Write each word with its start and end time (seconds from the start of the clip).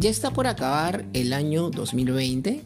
Ya 0.00 0.08
está 0.08 0.30
por 0.30 0.46
acabar 0.46 1.04
el 1.12 1.34
año 1.34 1.68
2020. 1.68 2.62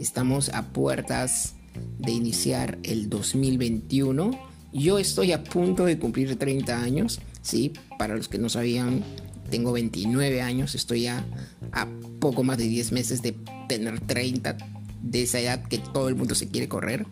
Estamos 0.00 0.48
a 0.48 0.68
puertas 0.68 1.54
de 1.98 2.12
iniciar 2.12 2.78
el 2.82 3.10
2021. 3.10 4.30
Yo 4.72 4.98
estoy 4.98 5.32
a 5.32 5.44
punto 5.44 5.84
de 5.84 5.98
cumplir 5.98 6.38
30 6.38 6.80
años. 6.80 7.20
Sí, 7.42 7.74
para 7.98 8.16
los 8.16 8.28
que 8.28 8.38
no 8.38 8.48
sabían, 8.48 9.04
tengo 9.50 9.72
29 9.72 10.40
años. 10.40 10.74
Estoy 10.74 11.08
a, 11.08 11.26
a 11.72 11.86
poco 12.20 12.42
más 12.42 12.56
de 12.56 12.64
10 12.64 12.92
meses 12.92 13.20
de 13.20 13.36
tener 13.68 14.00
30, 14.00 14.56
de 15.02 15.22
esa 15.24 15.40
edad 15.40 15.62
que 15.68 15.76
todo 15.76 16.08
el 16.08 16.14
mundo 16.14 16.34
se 16.34 16.48
quiere 16.48 16.68
correr. 16.68 17.04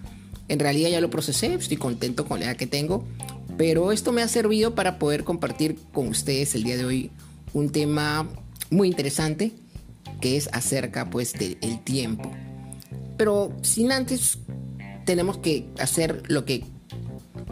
En 0.48 0.58
realidad 0.58 0.88
ya 0.88 1.02
lo 1.02 1.10
procesé, 1.10 1.52
estoy 1.52 1.76
contento 1.76 2.24
con 2.24 2.40
la 2.40 2.46
edad 2.46 2.56
que 2.56 2.66
tengo. 2.66 3.04
Pero 3.58 3.92
esto 3.92 4.10
me 4.12 4.22
ha 4.22 4.28
servido 4.28 4.74
para 4.74 4.98
poder 4.98 5.22
compartir 5.22 5.76
con 5.92 6.08
ustedes 6.08 6.54
el 6.54 6.62
día 6.62 6.78
de 6.78 6.86
hoy 6.86 7.10
un 7.52 7.68
tema 7.68 8.26
muy 8.70 8.88
interesante 8.88 9.52
que 10.20 10.36
es 10.36 10.48
acerca 10.52 11.10
pues 11.10 11.32
del 11.32 11.80
tiempo. 11.84 12.30
Pero 13.16 13.56
sin 13.62 13.92
antes 13.92 14.38
tenemos 15.04 15.38
que 15.38 15.68
hacer 15.78 16.22
lo 16.28 16.44
que 16.44 16.64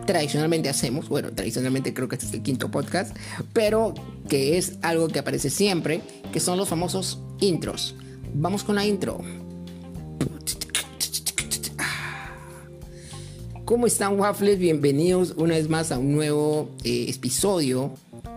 tradicionalmente 0.07 0.69
hacemos, 0.69 1.09
bueno, 1.09 1.33
tradicionalmente 1.33 1.95
creo 1.95 2.09
que 2.09 2.17
este 2.17 2.27
es 2.27 2.35
el 2.35 2.43
quinto 2.43 2.71
podcast, 2.71 3.17
pero 3.53 3.95
que 4.29 4.59
es 4.59 4.75
algo 4.83 5.09
que 5.09 5.19
aparece 5.19 5.51
siempre, 5.51 6.03
que 6.33 6.41
son 6.41 6.59
los 6.59 6.69
famosos 6.69 7.21
intros. 7.41 7.95
Vamos 8.35 8.65
con 8.65 8.75
la 8.75 8.85
intro. 8.85 9.21
¿Cómo 13.75 13.89
están 13.89 14.21
Waffles? 14.21 14.61
Bienvenidos 14.61 15.35
una 15.37 15.57
vez 15.57 15.69
más 15.69 15.91
a 15.91 15.99
un 15.99 16.13
nuevo 16.13 16.71
eh, 16.85 17.07
episodio 17.09 17.93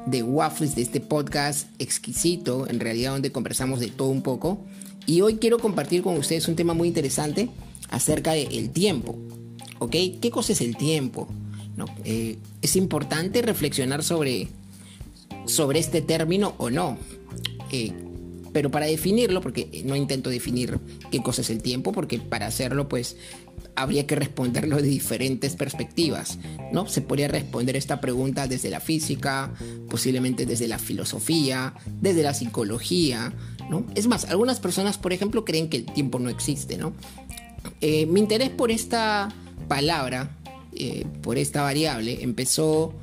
de 0.08 0.24
Waffles 0.24 0.76
de 0.76 0.82
este 0.82 1.00
podcast 1.00 1.68
exquisito, 1.78 2.68
en 2.68 2.80
realidad 2.80 3.12
donde 3.12 3.32
conversamos 3.32 3.80
de 3.80 3.90
todo 3.90 4.08
un 4.08 4.24
poco. 4.24 4.66
Y 5.06 5.22
hoy 5.22 5.36
quiero 5.36 5.60
compartir 5.60 6.02
con 6.02 6.18
ustedes 6.18 6.48
un 6.48 6.56
tema 6.56 6.74
muy 6.74 6.88
interesante 6.88 7.50
acerca 7.92 8.32
del 8.32 8.72
tiempo. 8.72 9.16
¿Ok? 9.78 9.96
¿Qué 10.20 10.32
cosa 10.32 10.54
es 10.54 10.62
el 10.62 10.76
tiempo? 10.76 11.28
Eh, 12.04 12.40
es 12.64 12.76
importante 12.76 13.44
reflexionar 13.44 14.04
sobre, 14.04 14.48
sobre 15.46 15.78
este 15.78 16.02
término 16.02 16.56
o 16.58 16.72
no. 16.72 16.98
Eh, 17.72 17.94
pero 18.58 18.72
para 18.72 18.88
definirlo, 18.88 19.40
porque 19.40 19.84
no 19.86 19.96
intento 19.96 20.32
definir 20.32 20.80
qué 21.12 21.22
cosa 21.22 21.42
es 21.42 21.52
el 21.52 21.62
tiempo, 21.62 21.92
porque 21.92 22.18
para 22.18 22.48
hacerlo 22.48 22.90
pues 22.90 23.16
habría 23.76 24.08
que 24.08 24.16
responderlo 24.16 24.78
de 24.78 24.88
diferentes 24.88 25.56
perspectivas, 25.56 26.40
¿no? 26.74 26.88
Se 26.88 27.02
podría 27.02 27.28
responder 27.28 27.76
esta 27.76 28.02
pregunta 28.02 28.48
desde 28.48 28.72
la 28.72 28.80
física, 28.80 29.54
posiblemente 29.92 30.48
desde 30.48 30.68
la 30.68 30.80
filosofía, 30.80 31.76
desde 32.02 32.24
la 32.24 32.34
psicología, 32.34 33.32
¿no? 33.70 33.86
Es 33.94 34.08
más, 34.08 34.26
algunas 34.26 34.60
personas, 34.60 34.98
por 34.98 35.14
ejemplo, 35.14 35.46
creen 35.46 35.70
que 35.70 35.78
el 35.78 35.86
tiempo 35.86 36.18
no 36.18 36.32
existe, 36.32 36.80
¿no? 36.80 36.94
Eh, 37.80 38.08
mi 38.08 38.22
interés 38.22 38.50
por 38.50 38.72
esta 38.72 39.30
palabra, 39.68 40.36
eh, 40.74 41.06
por 41.22 41.38
esta 41.38 41.62
variable, 41.62 42.24
empezó 42.24 42.96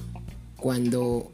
cuando 0.57 1.31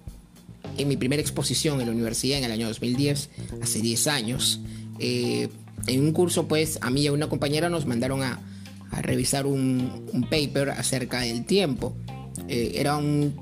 en 0.77 0.89
mi 0.89 0.97
primera 0.97 1.21
exposición 1.21 1.81
en 1.81 1.87
la 1.87 1.93
universidad 1.93 2.39
en 2.39 2.45
el 2.45 2.53
año 2.53 2.69
2010, 2.69 3.31
hace 3.63 3.81
10 3.81 4.07
años, 4.07 4.61
eh, 4.99 5.49
en 5.87 6.01
un 6.01 6.13
curso 6.13 6.47
pues 6.49 6.79
a 6.83 6.91
mí 6.91 7.03
y 7.03 7.07
a 7.07 7.13
una 7.13 7.29
compañera 7.29 7.69
nos 7.69 7.87
mandaron 7.87 8.23
a, 8.23 8.41
a 8.91 9.03
revisar 9.03 9.47
un, 9.47 10.27
paper 10.29 10.71
acerca 10.71 11.21
del 11.21 11.45
tiempo. 11.45 11.95
Eh, 12.48 12.73
eran 12.77 13.35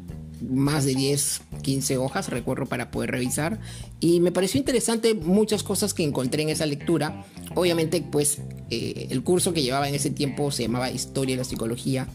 más 0.49 0.85
de 0.85 0.95
10, 0.95 1.41
15 1.63 1.97
hojas, 1.99 2.29
recuerdo, 2.29 2.67
para 2.67 2.91
poder 2.91 3.11
revisar. 3.11 3.59
Y 4.01 4.21
me 4.21 4.31
pareció 4.31 4.59
interesante 4.59 5.15
muchas 5.15 5.63
cosas 5.63 5.95
que 5.95 6.05
encontré 6.05 6.43
en 6.43 6.51
esa 6.51 6.67
lectura. 6.67 7.25
Obviamente, 7.55 8.03
pues 8.03 8.39
eh, 8.71 9.09
el 9.11 9.23
curso 9.23 9.53
que 9.53 9.63
llevaba 9.63 9.89
en 9.89 9.95
ese 9.95 10.11
tiempo 10.11 10.51
se 10.51 10.63
llamaba 10.63 10.91
Historia 10.91 11.35
de 11.35 11.43
la 11.43 11.45
Psicología 11.45 12.07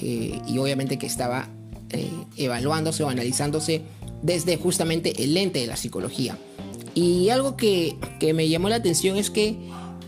eh, 0.00 0.40
y 0.46 0.58
obviamente 0.58 0.98
que 0.98 1.06
estaba 1.06 1.48
evaluándose 2.36 3.04
o 3.04 3.08
analizándose 3.08 3.82
desde 4.22 4.56
justamente 4.56 5.22
el 5.22 5.34
lente 5.34 5.60
de 5.60 5.66
la 5.66 5.76
psicología. 5.76 6.38
Y 6.94 7.28
algo 7.30 7.56
que, 7.56 7.96
que 8.20 8.34
me 8.34 8.48
llamó 8.48 8.68
la 8.68 8.76
atención 8.76 9.16
es 9.16 9.30
que 9.30 9.56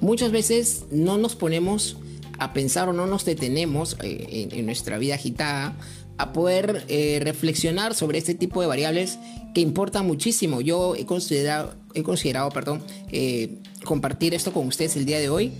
muchas 0.00 0.30
veces 0.30 0.84
no 0.90 1.18
nos 1.18 1.34
ponemos 1.34 1.96
a 2.38 2.52
pensar 2.52 2.88
o 2.88 2.92
no 2.92 3.06
nos 3.06 3.24
detenemos 3.24 3.96
eh, 4.02 4.48
en, 4.52 4.66
nuestra 4.66 4.98
vida 4.98 5.14
agitada 5.14 5.76
a 6.18 6.32
poder 6.32 6.84
eh, 6.88 7.20
reflexionar 7.22 7.94
sobre 7.94 8.18
este 8.18 8.34
tipo 8.34 8.60
de 8.60 8.66
variables 8.66 9.18
que 9.54 9.60
importan 9.60 10.06
muchísimo. 10.06 10.60
Yo 10.60 10.94
he 10.96 11.06
considerado, 11.06 11.74
he 11.94 12.02
considerado 12.02 12.50
perdón, 12.50 12.82
eh, 13.10 13.58
compartir 13.84 14.34
esto 14.34 14.52
con 14.52 14.66
ustedes 14.66 14.96
el 14.96 15.06
día 15.06 15.18
de 15.18 15.28
hoy 15.28 15.52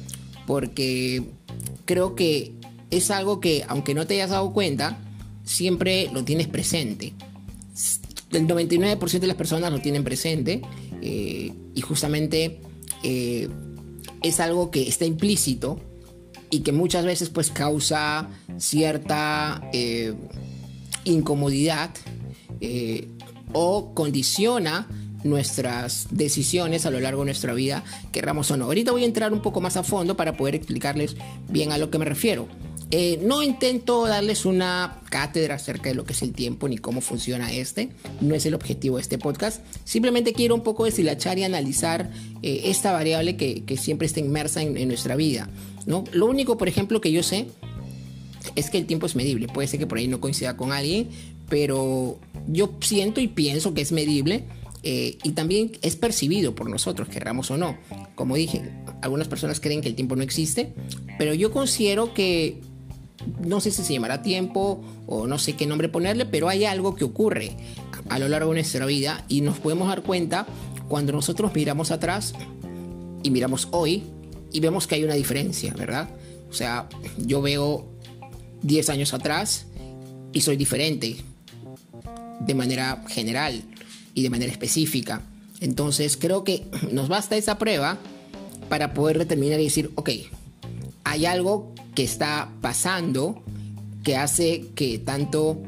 porque 0.46 1.24
creo 1.84 2.14
que 2.14 2.54
es 2.90 3.10
algo 3.10 3.40
que 3.40 3.64
aunque 3.68 3.94
no 3.94 4.06
te 4.06 4.14
hayas 4.14 4.30
dado 4.30 4.52
cuenta, 4.52 4.98
siempre 5.44 6.08
lo 6.12 6.24
tienes 6.24 6.46
presente. 6.46 7.14
El 8.32 8.46
99% 8.46 9.20
de 9.20 9.26
las 9.26 9.36
personas 9.36 9.72
lo 9.72 9.80
tienen 9.80 10.04
presente 10.04 10.62
y 11.00 11.80
justamente 11.80 12.60
es 14.22 14.40
algo 14.40 14.70
que 14.70 14.88
está 14.88 15.04
implícito 15.04 15.80
y 16.50 16.60
que 16.60 16.72
muchas 16.72 17.04
veces 17.04 17.30
pues 17.30 17.50
causa 17.50 18.28
cierta 18.58 19.68
eh, 19.72 20.14
incomodidad 21.04 21.90
eh, 22.60 23.08
o 23.52 23.94
condiciona 23.94 24.88
nuestras 25.24 26.08
decisiones 26.10 26.86
a 26.86 26.90
lo 26.90 27.00
largo 27.00 27.22
de 27.22 27.26
nuestra 27.26 27.52
vida, 27.52 27.82
querramos 28.12 28.50
o 28.50 28.56
no. 28.56 28.66
Ahorita 28.66 28.92
voy 28.92 29.02
a 29.02 29.06
entrar 29.06 29.32
un 29.32 29.42
poco 29.42 29.60
más 29.60 29.76
a 29.76 29.82
fondo 29.82 30.16
para 30.16 30.36
poder 30.36 30.54
explicarles 30.54 31.16
bien 31.48 31.72
a 31.72 31.78
lo 31.78 31.90
que 31.90 31.98
me 31.98 32.04
refiero. 32.04 32.46
Eh, 32.90 33.18
no 33.22 33.42
intento 33.42 34.06
darles 34.06 34.44
una 34.44 35.00
cátedra 35.10 35.56
acerca 35.56 35.88
de 35.88 35.96
lo 35.96 36.04
que 36.04 36.12
es 36.12 36.22
el 36.22 36.32
tiempo 36.32 36.68
ni 36.68 36.78
cómo 36.78 37.00
funciona 37.00 37.52
este. 37.52 37.90
No 38.20 38.34
es 38.34 38.46
el 38.46 38.54
objetivo 38.54 38.96
de 38.96 39.02
este 39.02 39.18
podcast. 39.18 39.60
Simplemente 39.84 40.32
quiero 40.32 40.54
un 40.54 40.62
poco 40.62 40.84
deshilachar 40.84 41.38
y 41.38 41.44
analizar 41.44 42.10
esta 42.42 42.92
variable 42.92 43.36
que, 43.36 43.76
siempre 43.76 44.06
está 44.06 44.20
inmersa 44.20 44.62
en 44.62 44.88
nuestra 44.88 45.16
vida. 45.16 45.48
¿no? 45.86 46.04
Lo 46.12 46.26
único, 46.26 46.58
por 46.58 46.68
ejemplo, 46.68 47.00
que 47.00 47.12
yo 47.12 47.22
sé 47.22 47.46
es 48.54 48.70
que 48.70 48.78
el 48.78 48.86
tiempo 48.86 49.06
es 49.06 49.16
medible. 49.16 49.48
Puede 49.48 49.68
ser 49.68 49.80
que 49.80 49.86
por 49.86 49.98
ahí 49.98 50.08
no 50.08 50.20
coincida 50.20 50.56
con 50.56 50.72
alguien, 50.72 51.08
pero 51.48 52.18
yo 52.46 52.74
siento 52.80 53.20
y 53.20 53.28
pienso 53.28 53.74
que 53.74 53.80
es 53.80 53.92
medible 53.92 54.44
eh, 54.82 55.18
y 55.22 55.30
también 55.30 55.72
es 55.82 55.96
percibido 55.96 56.54
por 56.54 56.68
nosotros, 56.68 57.08
querramos 57.08 57.50
o 57.50 57.56
no. 57.56 57.76
Como 58.14 58.36
dije, 58.36 58.70
algunas 59.02 59.28
personas 59.28 59.60
creen 59.60 59.80
que 59.80 59.88
el 59.88 59.94
tiempo 59.94 60.16
no 60.16 60.22
existe, 60.22 60.72
pero 61.18 61.34
yo 61.34 61.50
considero 61.50 62.14
que 62.14 62.60
no 63.40 63.60
sé 63.60 63.70
si 63.70 63.82
se 63.82 63.92
llamará 63.92 64.22
tiempo 64.22 64.82
o 65.06 65.26
no 65.26 65.38
sé 65.38 65.54
qué 65.54 65.66
nombre 65.66 65.88
ponerle, 65.88 66.26
pero 66.26 66.48
hay 66.48 66.64
algo 66.64 66.94
que 66.94 67.04
ocurre 67.04 67.56
a 68.08 68.18
lo 68.18 68.28
largo 68.28 68.50
de 68.50 68.56
nuestra 68.56 68.86
vida 68.86 69.24
y 69.28 69.40
nos 69.40 69.58
podemos 69.58 69.88
dar 69.88 70.02
cuenta 70.02 70.46
cuando 70.88 71.12
nosotros 71.12 71.52
miramos 71.54 71.90
atrás 71.90 72.34
y 73.22 73.30
miramos 73.30 73.68
hoy 73.72 74.04
y 74.52 74.60
vemos 74.60 74.86
que 74.86 74.94
hay 74.94 75.04
una 75.04 75.14
diferencia, 75.14 75.74
¿verdad? 75.74 76.08
O 76.48 76.52
sea, 76.52 76.88
yo 77.18 77.42
veo 77.42 77.86
10 78.62 78.90
años 78.90 79.14
atrás 79.14 79.66
y 80.32 80.40
soy 80.40 80.56
diferente 80.56 81.16
de 82.40 82.54
manera 82.54 83.04
general 83.08 83.62
y 84.14 84.22
de 84.22 84.30
manera 84.30 84.52
específica. 84.52 85.22
Entonces 85.60 86.16
creo 86.16 86.44
que 86.44 86.66
nos 86.92 87.08
basta 87.08 87.36
esa 87.36 87.58
prueba 87.58 87.98
para 88.68 88.94
poder 88.94 89.18
determinar 89.18 89.60
y 89.60 89.64
decir, 89.64 89.90
ok, 89.94 90.10
hay 91.04 91.26
algo 91.26 91.72
que 91.96 92.04
está 92.04 92.52
pasando 92.60 93.42
que 94.04 94.16
hace 94.16 94.66
que 94.76 94.98
tanto 94.98 95.60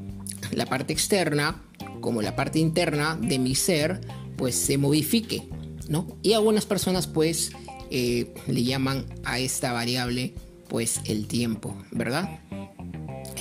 la 0.53 0.67
parte 0.67 0.93
externa 0.93 1.61
como 2.01 2.23
la 2.23 2.37
parte 2.37 2.61
interna 2.61 3.19
de 3.21 3.41
mi 3.41 3.57
ser 3.57 4.01
pues 4.37 4.55
se 4.55 4.79
modifique, 4.79 5.49
¿no? 5.89 6.07
Y 6.23 6.35
algunas 6.35 6.67
personas 6.67 7.09
pues 7.09 7.51
eh, 7.91 8.33
le 8.47 8.63
llaman 8.63 9.07
a 9.25 9.41
esta 9.41 9.73
variable 9.73 10.35
pues 10.69 11.01
el 11.07 11.27
tiempo, 11.27 11.77
¿verdad? 11.91 12.41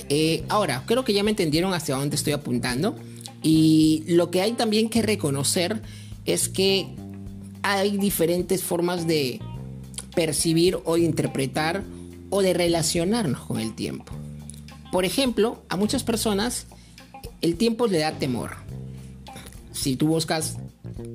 Eh, 0.08 0.42
ahora, 0.48 0.82
creo 0.86 1.04
que 1.04 1.12
ya 1.12 1.22
me 1.22 1.30
entendieron 1.30 1.74
hacia 1.74 1.94
dónde 1.94 2.16
estoy 2.16 2.32
apuntando 2.32 2.96
y 3.42 4.02
lo 4.08 4.30
que 4.30 4.40
hay 4.40 4.52
también 4.52 4.88
que 4.88 5.02
reconocer 5.02 5.82
es 6.24 6.48
que 6.48 6.88
hay 7.62 7.98
diferentes 7.98 8.64
formas 8.64 9.06
de 9.06 9.40
percibir 10.14 10.78
o 10.84 10.96
interpretar 10.96 11.84
o 12.30 12.42
de 12.42 12.54
relacionarnos 12.54 13.40
con 13.40 13.58
el 13.60 13.74
tiempo. 13.74 14.12
Por 14.92 15.04
ejemplo, 15.04 15.62
a 15.68 15.76
muchas 15.76 16.02
personas 16.02 16.66
el 17.40 17.56
tiempo 17.56 17.86
le 17.86 17.98
da 17.98 18.12
temor. 18.12 18.56
Si 19.72 19.96
tú 19.96 20.08
buscas 20.08 20.56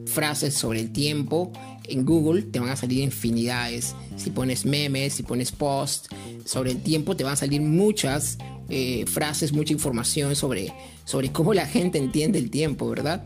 frases 0.06 0.54
sobre 0.54 0.80
el 0.80 0.92
tiempo 0.92 1.52
en 1.86 2.06
Google 2.06 2.44
te 2.44 2.60
van 2.60 2.70
a 2.70 2.76
salir 2.76 3.00
infinidades. 3.00 3.96
Si 4.18 4.30
pones 4.30 4.66
memes, 4.66 5.14
si 5.14 5.24
pones 5.24 5.52
post 5.52 6.08
sobre 6.46 6.72
el 6.72 6.82
tiempo, 6.82 7.16
te 7.16 7.24
van 7.24 7.34
a 7.34 7.38
salir 7.38 7.62
muchas 7.62 8.38
eh, 8.70 9.06
frases, 9.06 9.54
mucha 9.54 9.74
información 9.74 10.36
sobre, 10.36 10.74
sobre 11.06 11.32
cómo 11.32 11.54
la 11.54 11.66
gente 11.66 11.98
entiende 11.98 12.40
el 12.40 12.50
tiempo, 12.50 12.90
¿verdad? 12.90 13.24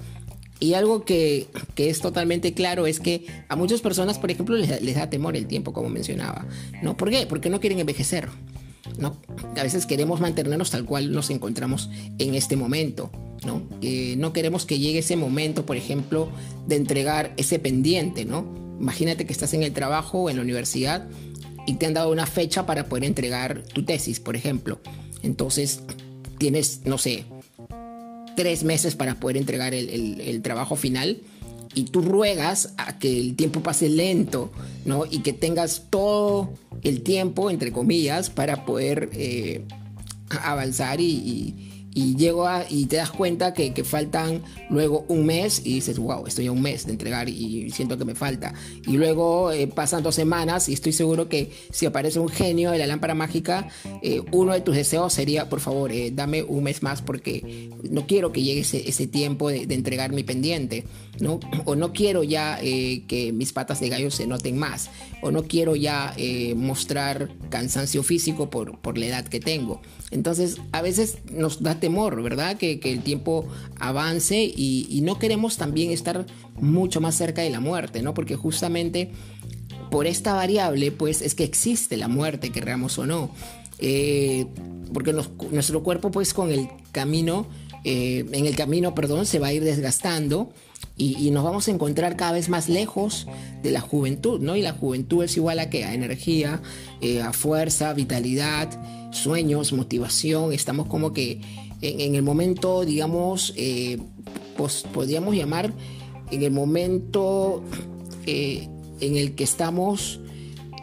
Y 0.60 0.74
algo 0.74 1.06
que, 1.06 1.48
es 1.76 2.02
totalmente 2.02 2.54
claro 2.54 2.88
es 2.88 3.00
que 3.00 3.26
a 3.48 3.56
muchas 3.56 3.82
personas, 3.82 4.18
por 4.18 4.32
ejemplo, 4.32 4.56
les, 4.56 4.96
da 4.96 5.10
temor 5.10 5.36
el 5.36 5.48
tiempo, 5.48 5.74
como 5.74 5.90
mencionaba. 5.90 6.46
¿no? 6.82 6.98
¿Por 6.98 7.10
qué? 7.10 7.28
Porque 7.28 7.50
no 7.50 7.60
quieren 7.60 7.80
envejecer. 7.80 8.30
¿no? 8.98 9.18
A 9.56 9.64
veces 9.64 9.86
queremos 9.86 10.20
mantenernos 10.20 10.72
tal 10.72 10.86
cual 10.86 11.12
nos 11.12 11.30
encontramos 11.30 11.90
en 12.18 12.34
este 12.34 12.56
momento. 12.56 13.12
¿no? 13.46 13.62
no 14.18 14.34
queremos 14.34 14.66
que 14.66 14.80
llegue 14.80 15.00
ese 15.00 15.16
momento, 15.16 15.66
por 15.66 15.78
ejemplo, 15.78 16.30
de 16.66 16.76
entregar 16.76 17.34
ese 17.38 17.60
pendiente. 17.60 18.26
¿no? 18.26 18.52
Imagínate 18.80 19.26
que 19.28 19.34
estás 19.34 19.54
en 19.54 19.62
el 19.62 19.74
trabajo 19.74 20.24
o 20.24 20.30
en 20.30 20.38
la 20.38 20.42
universidad 20.42 21.08
y 21.68 21.74
te 21.76 21.86
han 21.86 21.94
dado 21.94 22.12
una 22.12 22.26
fecha 22.26 22.66
para 22.66 22.86
poder 22.86 23.04
entregar 23.04 23.62
tu 23.62 23.86
tesis, 23.86 24.20
por 24.20 24.36
ejemplo. 24.36 24.80
Entonces, 25.22 25.82
tienes, 26.40 26.82
no 26.86 26.98
sé, 26.98 27.26
tres 28.38 28.64
meses 28.64 28.96
para 28.96 29.16
poder 29.16 29.36
entregar 29.36 29.74
el, 29.74 30.42
trabajo 30.44 30.76
final 30.76 31.22
y 31.74 31.86
tú 31.86 32.02
ruegas 32.02 32.76
a 32.78 33.00
que 33.00 33.20
el 33.20 33.36
tiempo 33.36 33.62
pase 33.62 33.90
lento, 33.90 34.52
¿no? 34.86 35.06
Y 35.10 35.20
que 35.20 35.34
tengas 35.34 35.88
todo 35.90 36.54
el 36.84 37.02
tiempo, 37.02 37.50
entre 37.50 37.72
comillas, 37.72 38.30
para 38.30 38.64
poder 38.64 39.10
eh, 39.14 39.64
avanzar 40.44 41.02
y 41.02 41.77
llego 42.16 42.48
a, 42.48 42.66
y 42.70 42.86
te 42.86 42.98
das 42.98 43.12
cuenta 43.12 43.54
que, 43.54 43.74
que, 43.74 43.84
faltan 43.84 44.44
luego 44.70 45.06
un 45.08 45.26
mes 45.26 45.62
y 45.64 45.76
dices, 45.76 45.98
wow, 46.00 46.28
estoy 46.28 46.48
a 46.48 46.52
un 46.52 46.62
mes 46.62 46.86
de 46.86 46.92
entregar 46.92 47.30
y 47.30 47.70
siento 47.72 47.98
que 47.98 48.06
me 48.06 48.16
falta. 48.16 48.54
Y 48.86 48.98
luego 48.98 49.52
eh, 49.52 49.68
pasan 49.68 50.04
dos 50.04 50.16
semanas 50.16 50.70
y 50.70 50.74
estoy 50.74 50.94
seguro 50.94 51.30
que 51.30 51.52
si 51.72 51.86
aparece 51.86 52.20
un 52.20 52.30
genio 52.30 52.72
de 52.72 52.78
la 52.78 52.88
lámpara 52.88 53.14
mágica, 53.14 53.68
eh, 54.02 54.22
uno 54.32 54.54
de 54.54 54.62
tus 54.62 54.76
deseos 54.76 55.14
sería, 55.14 55.50
por 55.50 55.60
favor, 55.60 55.92
eh, 55.92 56.12
dame 56.12 56.44
un 56.44 56.64
mes 56.64 56.84
más 56.84 57.02
porque 57.02 57.70
no 57.90 58.06
quiero 58.08 58.32
que 58.32 58.44
llegue 58.44 58.62
ese, 58.62 58.88
ese 58.88 59.08
tiempo 59.08 59.50
de, 59.50 59.66
de, 59.66 59.76
entregar 59.76 60.12
mi 60.12 60.24
pendiente, 60.24 60.86
¿no? 61.20 61.40
O 61.66 61.76
no 61.76 61.94
quiero 61.94 62.24
ya 62.24 62.60
que 62.60 63.32
mis 63.34 63.54
patas 63.54 63.80
de 63.80 63.90
gallo 63.90 64.12
se 64.12 64.26
noten 64.28 64.58
más, 64.58 64.90
o 65.22 65.32
no 65.32 65.44
quiero 65.44 65.76
ya 65.76 66.16
mostrar 66.56 67.30
cansancio 67.50 68.04
físico 68.04 68.50
por, 68.50 68.80
por 68.80 68.98
la 68.98 69.06
edad 69.06 69.26
que 69.26 69.40
tengo. 69.40 69.82
Entonces, 70.12 70.58
a 70.72 70.82
veces 70.82 71.18
nos 71.32 71.62
da 71.62 71.80
temor, 71.88 72.22
¿verdad? 72.22 72.58
Que, 72.58 72.82
el 72.84 73.02
tiempo 73.02 73.46
avance 73.80 74.44
y, 74.44 75.00
no 75.04 75.18
queremos 75.18 75.56
también 75.56 75.92
estar 75.92 76.26
mucho 76.60 77.00
más 77.00 77.16
cerca 77.16 77.42
de 77.42 77.50
la 77.50 77.62
muerte, 77.62 78.02
¿no? 78.02 78.14
Porque 78.14 78.36
justamente 78.36 79.12
por 79.90 80.06
esta 80.06 80.34
variable, 80.34 80.92
pues 80.92 81.22
es 81.22 81.34
que 81.34 81.46
existe 81.46 81.96
la 81.96 82.10
muerte, 82.10 82.52
querramos 82.52 82.98
o 82.98 83.06
no. 83.06 83.32
Eh, 83.80 84.48
porque 84.94 85.14
nuestro 85.52 85.82
cuerpo, 85.82 86.12
pues 86.12 86.34
con 86.34 86.52
el 86.52 86.68
camino, 86.92 87.48
eh, 87.86 88.26
en 88.34 88.46
el 88.46 88.58
camino, 88.58 88.94
perdón, 88.94 89.26
se 89.26 89.40
va 89.40 89.48
a 89.48 89.54
ir 89.54 89.64
desgastando 89.64 90.50
y, 90.98 91.30
nos 91.32 91.44
vamos 91.44 91.68
a 91.68 91.72
encontrar 91.72 92.18
cada 92.18 92.32
vez 92.32 92.50
más 92.50 92.70
lejos 92.70 93.28
de 93.62 93.72
la 93.72 93.82
juventud, 93.82 94.42
¿no? 94.42 94.56
Y 94.56 94.62
la 94.62 94.74
juventud 94.74 95.24
es 95.24 95.38
igual 95.38 95.60
a 95.60 95.70
qué? 95.70 95.86
A 95.86 95.94
energía, 95.94 96.62
eh, 97.02 97.22
a 97.22 97.34
fuerza, 97.34 97.94
vitalidad, 97.94 98.68
sueños, 99.12 99.74
motivación. 99.74 100.54
Estamos 100.54 100.88
como 100.88 101.14
que 101.14 101.40
en, 101.82 102.16
el 102.16 102.24
momento, 102.24 102.86
digamos, 102.86 103.54
eh, 103.56 104.00
podríamos 104.94 105.36
llamar 105.36 105.74
en 106.32 106.44
el 106.44 106.52
momento 106.52 107.64
eh, 108.26 108.68
en 109.00 109.18
el 109.18 109.36
que 109.36 109.44
estamos 109.44 110.20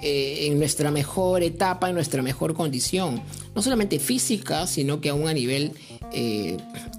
en 0.07 0.59
nuestra 0.59 0.91
mejor 0.91 1.43
etapa, 1.43 1.89
en 1.89 1.95
nuestra 1.95 2.21
mejor 2.21 2.53
condición. 2.53 3.23
No 3.55 3.63
solamente 3.63 3.99
física, 3.99 4.67
sino 4.67 5.01
que 5.01 5.09
aún 5.09 5.29
a 5.29 5.33
nivel 5.33 5.73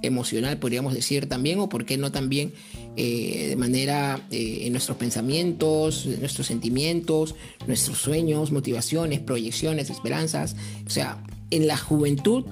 emocional, 0.01 0.57
podríamos 0.57 0.95
decir 0.95 1.29
también, 1.29 1.59
o 1.59 1.69
por 1.69 1.85
qué 1.85 1.97
no 1.97 2.11
también 2.11 2.51
eh, 2.97 3.47
de 3.49 3.55
manera 3.57 4.21
eh, 4.31 4.59
en 4.61 4.71
nuestros 4.71 4.97
pensamientos, 4.97 6.05
nuestros 6.05 6.47
sentimientos, 6.47 7.35
nuestros 7.67 7.97
sueños, 7.97 8.53
motivaciones, 8.53 9.19
proyecciones, 9.19 9.89
esperanzas. 9.89 10.55
O 10.87 10.89
sea, 10.89 11.21
en 11.51 11.67
la 11.67 11.75
juventud 11.75 12.45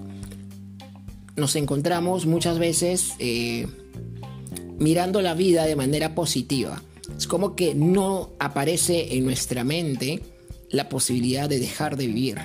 nos 1.35 1.55
encontramos 1.55 2.25
muchas 2.25 2.59
veces 2.59 3.13
eh, 3.19 3.67
mirando 4.79 5.21
la 5.21 5.33
vida 5.33 5.65
de 5.65 5.75
manera 5.75 6.15
positiva. 6.15 6.81
Es 7.17 7.27
como 7.27 7.55
que 7.55 7.75
no 7.75 8.31
aparece 8.39 9.15
en 9.15 9.25
nuestra 9.25 9.63
mente 9.63 10.21
la 10.69 10.89
posibilidad 10.89 11.49
de 11.49 11.59
dejar 11.59 11.97
de 11.97 12.07
vivir. 12.07 12.39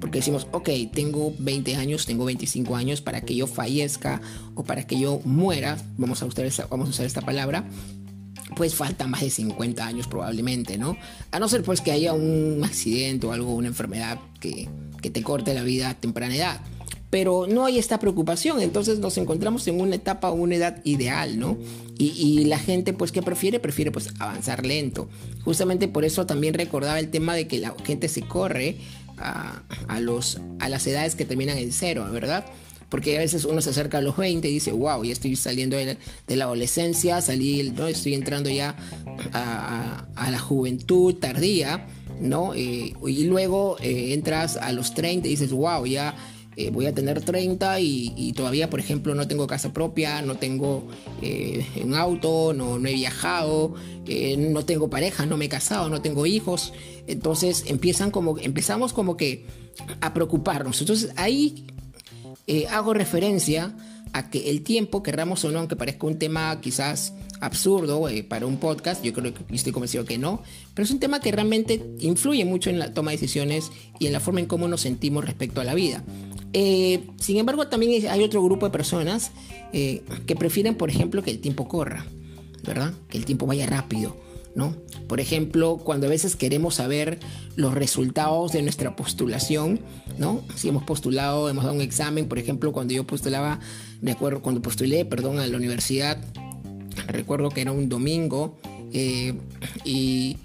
Porque 0.00 0.18
decimos, 0.18 0.48
ok, 0.50 0.68
tengo 0.92 1.32
20 1.38 1.76
años, 1.76 2.06
tengo 2.06 2.24
25 2.24 2.74
años 2.74 3.00
para 3.00 3.20
que 3.20 3.36
yo 3.36 3.46
fallezca 3.46 4.20
o 4.54 4.64
para 4.64 4.86
que 4.86 4.98
yo 4.98 5.20
muera, 5.24 5.76
vamos 5.96 6.22
a 6.22 6.26
usar 6.26 6.44
esta, 6.44 6.66
vamos 6.66 6.88
a 6.88 6.90
usar 6.90 7.06
esta 7.06 7.20
palabra, 7.20 7.64
pues 8.56 8.74
falta 8.74 9.06
más 9.06 9.20
de 9.20 9.30
50 9.30 9.86
años 9.86 10.08
probablemente, 10.08 10.76
¿no? 10.76 10.96
A 11.30 11.38
no 11.38 11.48
ser 11.48 11.62
pues 11.62 11.80
que 11.80 11.92
haya 11.92 12.12
un 12.12 12.62
accidente 12.64 13.26
o 13.26 13.32
algo, 13.32 13.54
una 13.54 13.68
enfermedad 13.68 14.18
que, 14.40 14.68
que 15.00 15.10
te 15.10 15.22
corte 15.22 15.54
la 15.54 15.62
vida 15.62 15.90
a 15.90 15.94
temprana 15.94 16.34
edad. 16.34 16.60
Pero 17.12 17.46
no 17.46 17.66
hay 17.66 17.78
esta 17.78 17.98
preocupación, 17.98 18.62
entonces 18.62 18.98
nos 18.98 19.18
encontramos 19.18 19.68
en 19.68 19.78
una 19.78 19.96
etapa 19.96 20.30
o 20.30 20.34
una 20.34 20.54
edad 20.54 20.80
ideal, 20.82 21.38
¿no? 21.38 21.58
Y, 21.98 22.46
la 22.46 22.58
gente, 22.58 22.94
pues, 22.94 23.12
¿qué 23.12 23.20
prefiere? 23.20 23.60
Prefiere, 23.60 23.90
pues, 23.90 24.08
avanzar 24.18 24.64
lento. 24.64 25.10
Justamente 25.44 25.88
por 25.88 26.06
eso 26.06 26.24
también 26.24 26.54
recordaba 26.54 26.98
el 26.98 27.10
tema 27.10 27.34
de 27.34 27.46
que 27.46 27.58
la 27.58 27.74
gente 27.84 28.08
se 28.08 28.22
corre 28.22 28.78
a, 29.18 30.00
los, 30.00 30.40
a 30.58 30.70
las 30.70 30.86
edades 30.86 31.14
que 31.14 31.26
terminan 31.26 31.58
en 31.58 31.70
cero, 31.70 32.08
¿verdad? 32.10 32.46
Porque 32.88 33.18
a 33.18 33.20
veces 33.20 33.44
uno 33.44 33.60
se 33.60 33.70
acerca 33.70 33.98
a 33.98 34.00
los 34.00 34.16
20 34.16 34.48
y 34.48 34.54
dice, 34.54 34.72
wow, 34.72 35.04
ya 35.04 35.12
estoy 35.12 35.36
saliendo 35.36 35.76
de 35.76 35.98
la, 36.34 36.44
adolescencia, 36.44 37.20
salí, 37.20 37.74
¿no? 37.76 37.88
estoy 37.88 38.14
entrando 38.14 38.48
ya 38.48 38.74
a, 39.34 40.30
la 40.30 40.38
juventud 40.38 41.14
tardía, 41.16 41.86
¿no? 42.22 42.54
Eh, 42.54 42.94
y 43.06 43.24
luego 43.24 43.76
eh, 43.80 44.14
entras 44.14 44.56
a 44.56 44.72
los 44.72 44.94
30 44.94 45.28
y 45.28 45.32
dices, 45.32 45.52
wow, 45.52 45.84
ya 45.84 46.16
eh, 46.56 46.70
voy 46.70 46.86
a 46.86 46.94
tener 46.94 47.22
30 47.22 47.80
y, 47.80 48.32
todavía, 48.34 48.68
por 48.68 48.78
ejemplo, 48.78 49.14
no 49.14 49.26
tengo 49.26 49.46
casa 49.46 49.72
propia, 49.72 50.20
no 50.20 50.36
tengo 50.36 50.86
eh, 51.22 51.66
un 51.82 51.94
auto, 51.94 52.52
no, 52.52 52.76
he 52.76 52.94
viajado, 52.94 53.74
eh, 54.06 54.36
no 54.36 54.64
tengo 54.64 54.90
pareja, 54.90 55.24
no 55.24 55.36
me 55.36 55.46
he 55.46 55.48
casado, 55.48 55.88
no 55.88 56.02
tengo 56.02 56.26
hijos. 56.26 56.74
Entonces 57.06 57.64
empiezan 57.68 58.10
como, 58.10 58.38
empezamos 58.38 58.92
como 58.92 59.16
que 59.16 59.46
a 60.00 60.12
preocuparnos. 60.12 60.80
Entonces 60.80 61.12
ahí 61.16 61.66
hago 62.70 62.92
referencia 62.92 63.74
a 64.12 64.28
que 64.28 64.50
el 64.50 64.62
tiempo, 64.62 65.02
querramos 65.02 65.44
o 65.44 65.50
no, 65.50 65.60
aunque 65.60 65.76
parezca 65.76 66.06
un 66.06 66.18
tema 66.18 66.60
quizás 66.60 67.14
absurdo 67.40 68.08
para 68.28 68.46
un 68.46 68.58
podcast, 68.58 69.02
yo 69.02 69.12
creo 69.12 69.34
que 69.34 69.54
estoy 69.54 69.72
convencido 69.72 70.04
que 70.04 70.18
no, 70.18 70.42
pero 70.74 70.84
es 70.84 70.90
un 70.92 71.00
tema 71.00 71.20
que 71.20 71.32
realmente 71.32 71.82
influye 71.98 72.44
mucho 72.44 72.70
en 72.70 72.78
la 72.78 72.94
toma 72.94 73.10
de 73.10 73.16
decisiones 73.16 73.70
y 73.98 74.06
en 74.06 74.12
la 74.12 74.20
forma 74.20 74.40
en 74.40 74.46
cómo 74.46 74.68
nos 74.68 74.82
sentimos 74.82 75.24
respecto 75.24 75.60
a 75.60 75.64
la 75.64 75.74
vida. 75.74 76.04
Eh, 76.52 77.06
sin 77.18 77.38
embargo, 77.38 77.68
también 77.68 78.08
hay 78.08 78.22
otro 78.22 78.42
grupo 78.42 78.66
de 78.66 78.72
personas 78.72 79.32
eh, 79.72 80.02
que 80.26 80.36
prefieren, 80.36 80.74
por 80.74 80.90
ejemplo, 80.90 81.22
que 81.22 81.30
el 81.30 81.38
tiempo 81.38 81.68
corra, 81.68 82.04
¿verdad? 82.62 82.92
Que 83.08 83.18
el 83.18 83.24
tiempo 83.24 83.46
vaya 83.46 83.66
rápido, 83.66 84.16
¿no? 84.54 84.76
Por 85.08 85.20
ejemplo, 85.20 85.78
cuando 85.78 86.06
a 86.06 86.10
veces 86.10 86.36
queremos 86.36 86.74
saber 86.74 87.18
los 87.56 87.74
resultados 87.74 88.52
de 88.52 88.62
nuestra 88.62 88.96
postulación, 88.96 89.80
¿no? 90.18 90.42
Si 90.54 90.68
hemos 90.68 90.84
postulado, 90.84 91.48
hemos 91.48 91.64
dado 91.64 91.76
un 91.76 91.82
examen, 91.82 92.28
por 92.28 92.38
ejemplo, 92.38 92.72
cuando 92.72 92.92
yo 92.92 93.04
postulaba, 93.04 93.60
de 94.00 94.12
acuerdo, 94.12 94.42
cuando 94.42 94.60
postulé, 94.60 95.04
perdón, 95.04 95.38
a 95.38 95.46
la 95.46 95.56
universidad, 95.56 96.18
recuerdo 97.06 97.48
que 97.48 97.62
era 97.62 97.72
un 97.72 97.88
domingo 97.88 98.58
eh, 98.92 99.34
y 99.84 100.36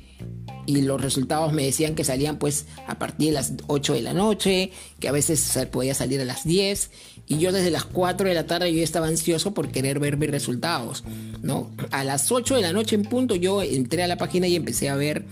y 0.67 0.81
los 0.81 1.01
resultados 1.01 1.53
me 1.53 1.63
decían 1.63 1.95
que 1.95 2.03
salían 2.03 2.38
pues 2.38 2.65
a 2.88 3.00
partir 3.00 3.29
de 3.29 3.33
las 3.33 3.53
8 3.65 3.93
de 3.93 4.01
la 4.01 4.13
noche, 4.13 4.71
que 5.00 5.07
a 5.07 5.12
veces 5.12 5.57
podía 5.71 5.95
salir 5.95 6.21
a 6.21 6.25
las 6.25 6.43
10 6.43 6.91
y 7.25 7.39
yo 7.39 7.51
desde 7.51 7.71
las 7.71 7.86
4 7.86 8.27
de 8.27 8.36
la 8.36 8.45
tarde 8.45 8.74
yo 8.74 8.83
estaba 8.83 9.07
ansioso 9.07 9.53
por 9.53 9.69
querer 9.69 10.00
ver 10.00 10.17
mis 10.17 10.29
resultados, 10.29 11.03
¿no? 11.41 11.71
A 11.91 12.03
las 12.03 12.31
8 12.31 12.55
de 12.55 12.62
la 12.62 12.74
noche 12.74 12.95
en 12.95 13.03
punto 13.03 13.36
yo 13.36 13.63
entré 13.63 14.03
a 14.03 14.07
la 14.07 14.17
página 14.17 14.47
y 14.47 14.55
empecé 14.55 14.89
a 14.89 14.95
ver 14.95 15.25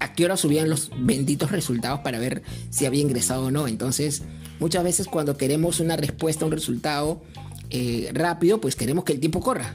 a 0.00 0.12
qué 0.12 0.26
hora 0.26 0.36
subían 0.36 0.68
los 0.68 0.90
benditos 0.98 1.50
resultados 1.50 2.00
para 2.00 2.18
ver 2.18 2.42
si 2.70 2.86
había 2.86 3.00
ingresado 3.00 3.46
o 3.46 3.50
no. 3.50 3.68
Entonces, 3.68 4.22
muchas 4.60 4.84
veces 4.84 5.06
cuando 5.06 5.36
queremos 5.36 5.80
una 5.80 5.96
respuesta 5.96 6.44
un 6.44 6.52
resultado 6.52 7.22
eh, 7.70 8.10
rápido, 8.12 8.60
pues 8.60 8.76
queremos 8.76 9.04
que 9.04 9.14
el 9.14 9.20
tiempo 9.20 9.40
corra. 9.40 9.74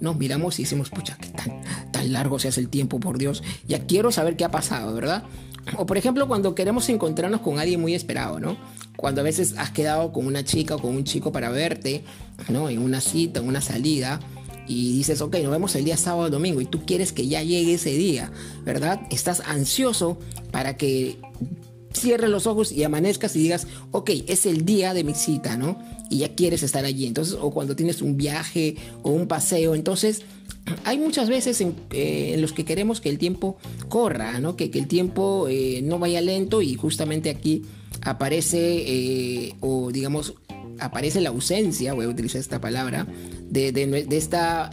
Nos 0.00 0.16
miramos 0.16 0.58
y 0.58 0.62
decimos, 0.62 0.88
pucha, 0.88 1.16
qué 1.20 1.28
tan, 1.28 1.59
tan 2.00 2.12
largo 2.14 2.38
se 2.38 2.48
hace 2.48 2.60
el 2.60 2.68
tiempo, 2.68 2.98
por 2.98 3.18
Dios. 3.18 3.42
Ya 3.68 3.86
quiero 3.86 4.10
saber 4.10 4.36
qué 4.36 4.44
ha 4.44 4.50
pasado, 4.50 4.94
¿verdad? 4.94 5.24
O 5.76 5.84
por 5.84 5.98
ejemplo, 5.98 6.26
cuando 6.26 6.54
queremos 6.54 6.88
encontrarnos 6.88 7.42
con 7.42 7.58
alguien 7.58 7.80
muy 7.80 7.94
esperado, 7.94 8.40
¿no? 8.40 8.56
Cuando 8.96 9.20
a 9.20 9.24
veces 9.24 9.54
has 9.58 9.70
quedado 9.70 10.10
con 10.12 10.26
una 10.26 10.42
chica 10.42 10.76
o 10.76 10.78
con 10.78 10.96
un 10.96 11.04
chico 11.04 11.30
para 11.30 11.50
verte, 11.50 12.04
¿no? 12.48 12.70
En 12.70 12.78
una 12.78 13.02
cita, 13.02 13.40
en 13.40 13.48
una 13.48 13.60
salida, 13.60 14.18
y 14.66 14.96
dices, 14.96 15.20
ok, 15.20 15.36
nos 15.42 15.50
vemos 15.50 15.74
el 15.74 15.84
día 15.84 15.96
sábado 15.96 16.28
o 16.28 16.30
domingo, 16.30 16.60
y 16.62 16.64
tú 16.64 16.86
quieres 16.86 17.12
que 17.12 17.28
ya 17.28 17.42
llegue 17.42 17.74
ese 17.74 17.90
día, 17.90 18.32
¿verdad? 18.64 19.00
Estás 19.10 19.42
ansioso 19.44 20.18
para 20.52 20.76
que 20.76 21.18
cierres 21.92 22.30
los 22.30 22.46
ojos 22.46 22.72
y 22.72 22.84
amanezcas 22.84 23.36
y 23.36 23.40
digas, 23.40 23.66
ok, 23.90 24.10
es 24.26 24.46
el 24.46 24.64
día 24.64 24.94
de 24.94 25.04
mi 25.04 25.14
cita, 25.14 25.56
¿no? 25.56 25.76
Y 26.10 26.18
ya 26.18 26.34
quieres 26.34 26.62
estar 26.62 26.84
allí. 26.84 27.06
Entonces, 27.06 27.38
o 27.40 27.50
cuando 27.50 27.74
tienes 27.76 28.02
un 28.02 28.16
viaje 28.16 28.76
o 29.02 29.10
un 29.10 29.26
paseo. 29.26 29.74
Entonces, 29.74 30.22
hay 30.84 30.98
muchas 30.98 31.30
veces 31.30 31.60
en, 31.60 31.74
eh, 31.92 32.36
los 32.38 32.52
que 32.52 32.64
queremos 32.64 33.00
que 33.00 33.08
el 33.08 33.18
tiempo 33.18 33.56
corra, 33.88 34.38
¿no? 34.40 34.56
que, 34.56 34.64
el 34.64 34.86
tiempo 34.88 35.46
eh, 35.48 35.80
no 35.82 35.98
vaya 35.98 36.20
lento 36.20 36.60
y 36.60 36.74
justamente 36.74 37.30
aquí 37.30 37.62
aparece, 38.02 38.58
eh, 38.58 39.54
o 39.60 39.90
digamos, 39.92 40.34
aparece 40.78 41.20
la 41.20 41.30
ausencia, 41.30 41.94
voy 41.94 42.06
a 42.06 42.08
utilizar 42.08 42.40
esta 42.40 42.60
palabra, 42.60 43.06
de, 43.48 43.72
de 43.72 44.16
esta 44.16 44.70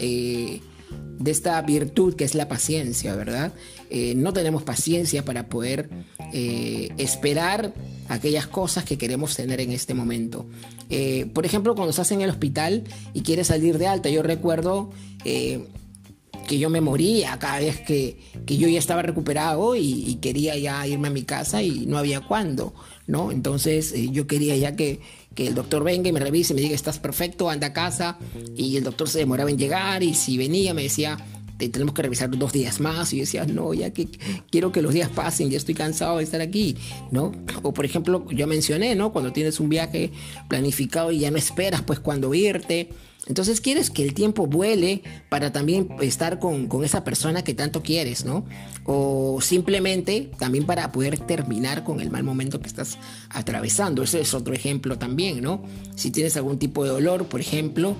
de 1.19 1.31
esta 1.31 1.61
virtud 1.61 2.15
que 2.15 2.23
es 2.23 2.35
la 2.35 2.47
paciencia, 2.47 3.15
¿verdad? 3.15 3.53
Eh, 3.89 4.13
no 4.15 4.33
tenemos 4.33 4.63
paciencia 4.63 5.23
para 5.23 5.47
poder 5.47 5.89
eh, 6.33 6.89
esperar 6.97 7.73
aquellas 8.09 8.47
cosas 8.47 8.83
que 8.83 8.97
queremos 8.97 9.35
tener 9.35 9.61
en 9.61 9.71
este 9.71 9.93
momento. 9.93 10.45
Eh, 10.89 11.27
por 11.33 11.45
ejemplo, 11.45 11.73
cuando 11.75 11.91
estás 11.91 12.11
en 12.11 12.21
el 12.21 12.29
hospital 12.29 12.83
y 13.13 13.21
quieres 13.21 13.47
salir 13.47 13.77
de 13.77 13.87
alta, 13.87 14.09
yo 14.09 14.23
recuerdo 14.23 14.91
que 15.23 16.59
yo 16.59 16.69
me 16.69 16.79
moría 16.79 17.37
cada 17.39 17.59
vez 17.59 17.81
que, 17.81 18.17
yo 18.45 18.69
ya 18.69 18.79
estaba 18.79 19.01
recuperado 19.01 19.75
y, 19.75 20.17
quería 20.21 20.57
ya 20.57 20.87
irme 20.87 21.09
a 21.09 21.11
mi 21.11 21.23
casa 21.23 21.61
y 21.61 21.85
no 21.85 21.97
había 21.97 22.21
cuándo, 22.21 22.73
¿no? 23.05 23.31
Entonces 23.31 23.93
yo 24.11 24.27
quería 24.27 24.55
ya 24.55 24.75
que, 24.75 25.01
que 25.35 25.47
el 25.47 25.55
doctor 25.55 25.83
venga 25.83 26.07
y 26.07 26.13
me 26.13 26.21
revise 26.21 26.53
me 26.53 26.61
diga, 26.61 26.73
estás 26.75 26.99
perfecto, 26.99 27.49
anda 27.49 27.67
a 27.67 27.73
casa. 27.73 28.17
Y 28.55 28.77
el 28.77 28.83
doctor 28.83 29.09
se 29.09 29.19
demoraba 29.19 29.49
en 29.49 29.57
llegar 29.57 30.03
y 30.03 30.13
si 30.13 30.37
venía 30.37 30.73
me 30.73 30.83
decía, 30.83 31.17
tenemos 31.57 31.93
que 31.93 32.01
revisar 32.01 32.29
dos 32.29 32.53
días 32.53 32.79
más. 32.79 33.13
Y 33.13 33.17
yo 33.17 33.21
decía, 33.21 33.45
no, 33.45 33.73
ya 33.73 33.91
que 33.91 34.07
quiero 34.49 34.71
que 34.71 34.81
los 34.81 34.93
días 34.93 35.09
pasen, 35.09 35.49
ya 35.49 35.57
estoy 35.57 35.75
cansado 35.75 36.17
de 36.17 36.23
estar 36.23 36.41
aquí, 36.41 36.75
¿no? 37.11 37.31
O 37.63 37.73
por 37.73 37.85
ejemplo, 37.85 38.25
yo 38.29 38.47
mencioné, 38.47 38.95
¿no? 38.95 39.11
Cuando 39.11 39.33
tienes 39.33 39.59
un 39.59 39.69
viaje 39.69 40.11
planificado 40.47 41.11
y 41.11 41.19
ya 41.19 41.31
no 41.31 41.37
esperas, 41.37 41.81
pues 41.81 41.99
cuando 41.99 42.33
irte. 42.33 42.89
Entonces 43.27 43.59
quieres 43.59 43.89
que 43.89 44.03
el 44.03 44.13
tiempo 44.13 44.47
vuele 44.47 45.03
para 45.27 45.51
también 45.51 45.89
estar 46.01 46.39
con, 46.39 46.69
esa 46.85 47.03
persona 47.03 47.43
que 47.43 47.53
tanto 47.53 47.83
quieres, 47.83 48.23
¿no? 48.23 48.45
O 48.85 49.39
simplemente 49.41 50.31
también 50.39 50.65
para 50.65 50.93
poder 50.93 51.19
terminar 51.19 51.83
con 51.83 51.99
el 51.99 52.09
mal 52.09 52.23
momento 52.23 52.61
que 52.61 52.67
estás 52.67 52.97
atravesando. 53.29 54.01
Ese 54.03 54.21
es 54.21 54.33
otro 54.33 54.53
ejemplo 54.53 54.97
también, 54.97 55.41
¿no? 55.41 55.61
Si 55.95 56.09
tienes 56.09 56.37
algún 56.37 56.57
tipo 56.57 56.85
de 56.85 56.91
dolor, 56.91 57.25
por 57.25 57.41
ejemplo, 57.41 57.97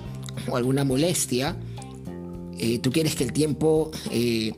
o 0.48 0.56
alguna 0.56 0.84
molestia, 0.84 1.56
eh, 2.58 2.78
tú 2.78 2.90
quieres 2.90 3.14
que 3.14 3.24
el 3.24 3.32
tiempo 3.32 3.90
eh, 4.10 4.54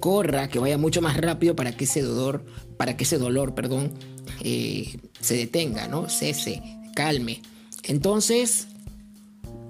corra, 0.00 0.48
que 0.48 0.58
vaya 0.58 0.78
mucho 0.78 1.00
más 1.00 1.16
rápido 1.16 1.54
para 1.54 1.76
que 1.76 1.84
ese 1.84 2.02
dolor, 2.02 2.44
para 2.76 2.96
que 2.96 3.04
ese 3.04 3.18
dolor, 3.18 3.54
perdón, 3.54 3.92
eh, 4.40 4.98
se 5.20 5.36
detenga, 5.36 5.88
¿no? 5.88 6.08
Cese, 6.08 6.62
calme. 6.94 7.40
Entonces, 7.84 8.68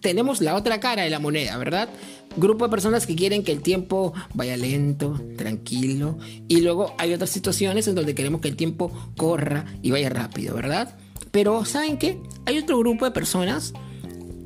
tenemos 0.00 0.40
la 0.40 0.56
otra 0.56 0.80
cara 0.80 1.02
de 1.02 1.10
la 1.10 1.18
moneda, 1.18 1.56
¿verdad? 1.58 1.88
Grupo 2.36 2.64
de 2.64 2.70
personas 2.70 3.06
que 3.06 3.14
quieren 3.14 3.44
que 3.44 3.52
el 3.52 3.60
tiempo 3.60 4.14
vaya 4.34 4.56
lento, 4.56 5.20
tranquilo, 5.36 6.18
y 6.48 6.60
luego 6.60 6.94
hay 6.98 7.12
otras 7.12 7.30
situaciones 7.30 7.86
en 7.86 7.94
donde 7.94 8.14
queremos 8.14 8.40
que 8.40 8.48
el 8.48 8.56
tiempo 8.56 8.90
corra 9.16 9.66
y 9.82 9.90
vaya 9.90 10.08
rápido, 10.08 10.54
¿verdad? 10.54 10.96
Pero 11.30 11.64
¿saben 11.64 11.98
qué? 11.98 12.18
Hay 12.46 12.58
otro 12.58 12.78
grupo 12.78 13.04
de 13.04 13.10
personas 13.10 13.74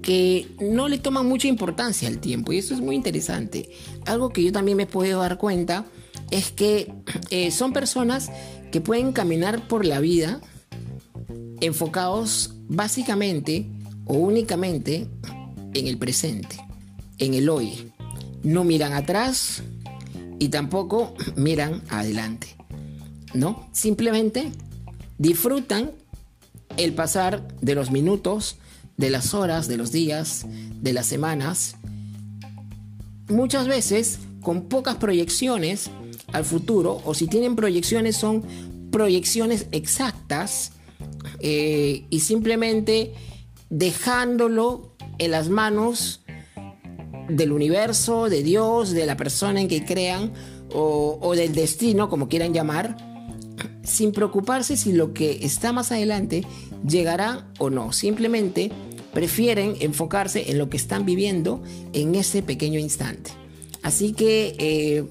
que 0.06 0.46
no 0.60 0.86
le 0.86 0.98
toman 0.98 1.26
mucha 1.26 1.48
importancia 1.48 2.06
al 2.06 2.18
tiempo 2.18 2.52
y 2.52 2.58
eso 2.58 2.74
es 2.74 2.80
muy 2.80 2.94
interesante. 2.94 3.70
Algo 4.04 4.28
que 4.30 4.44
yo 4.44 4.52
también 4.52 4.76
me 4.76 4.86
puedo 4.86 5.18
dar 5.18 5.36
cuenta 5.36 5.84
es 6.30 6.52
que 6.52 6.94
eh, 7.30 7.50
son 7.50 7.72
personas 7.72 8.30
que 8.70 8.80
pueden 8.80 9.10
caminar 9.10 9.66
por 9.66 9.84
la 9.84 9.98
vida 9.98 10.40
enfocados 11.60 12.54
básicamente 12.68 13.68
o 14.04 14.14
únicamente 14.14 15.08
en 15.74 15.88
el 15.88 15.98
presente, 15.98 16.56
en 17.18 17.34
el 17.34 17.48
hoy. 17.48 17.90
No 18.44 18.62
miran 18.62 18.92
atrás 18.92 19.64
y 20.38 20.50
tampoco 20.50 21.14
miran 21.34 21.82
adelante. 21.88 22.54
¿No? 23.34 23.68
Simplemente 23.72 24.52
disfrutan 25.18 25.90
el 26.76 26.94
pasar 26.94 27.48
de 27.60 27.74
los 27.74 27.90
minutos, 27.90 28.58
de 28.96 29.10
las 29.10 29.34
horas, 29.34 29.68
de 29.68 29.76
los 29.76 29.92
días, 29.92 30.46
de 30.80 30.92
las 30.92 31.06
semanas, 31.06 31.76
muchas 33.28 33.68
veces 33.68 34.18
con 34.40 34.68
pocas 34.68 34.96
proyecciones 34.96 35.90
al 36.32 36.44
futuro, 36.44 37.00
o 37.04 37.14
si 37.14 37.26
tienen 37.26 37.56
proyecciones 37.56 38.16
son 38.16 38.44
proyecciones 38.90 39.66
exactas 39.72 40.72
eh, 41.40 42.04
y 42.10 42.20
simplemente 42.20 43.12
dejándolo 43.70 44.94
en 45.18 45.30
las 45.30 45.48
manos 45.48 46.22
del 47.28 47.52
universo, 47.52 48.28
de 48.28 48.42
Dios, 48.42 48.92
de 48.92 49.06
la 49.06 49.16
persona 49.16 49.60
en 49.60 49.68
que 49.68 49.84
crean 49.84 50.32
o, 50.72 51.34
del 51.34 51.54
destino, 51.54 52.08
como 52.08 52.28
quieran 52.28 52.52
llamar, 52.52 52.96
sin 53.82 54.12
preocuparse 54.12 54.76
si 54.76 54.92
lo 54.92 55.12
que 55.12 55.44
está 55.44 55.72
más 55.72 55.90
adelante 55.92 56.44
llegará 56.86 57.48
o 57.58 57.70
no. 57.70 57.92
Simplemente 57.92 58.70
prefieren 59.16 59.76
enfocarse 59.80 60.50
en 60.50 60.58
lo 60.58 60.68
que 60.68 60.76
están 60.76 61.06
viviendo 61.06 61.62
en 61.94 62.14
ese 62.16 62.42
pequeño 62.42 62.78
instante. 62.78 63.30
Así 63.82 64.12
que 64.12 64.54
eh, 64.58 65.04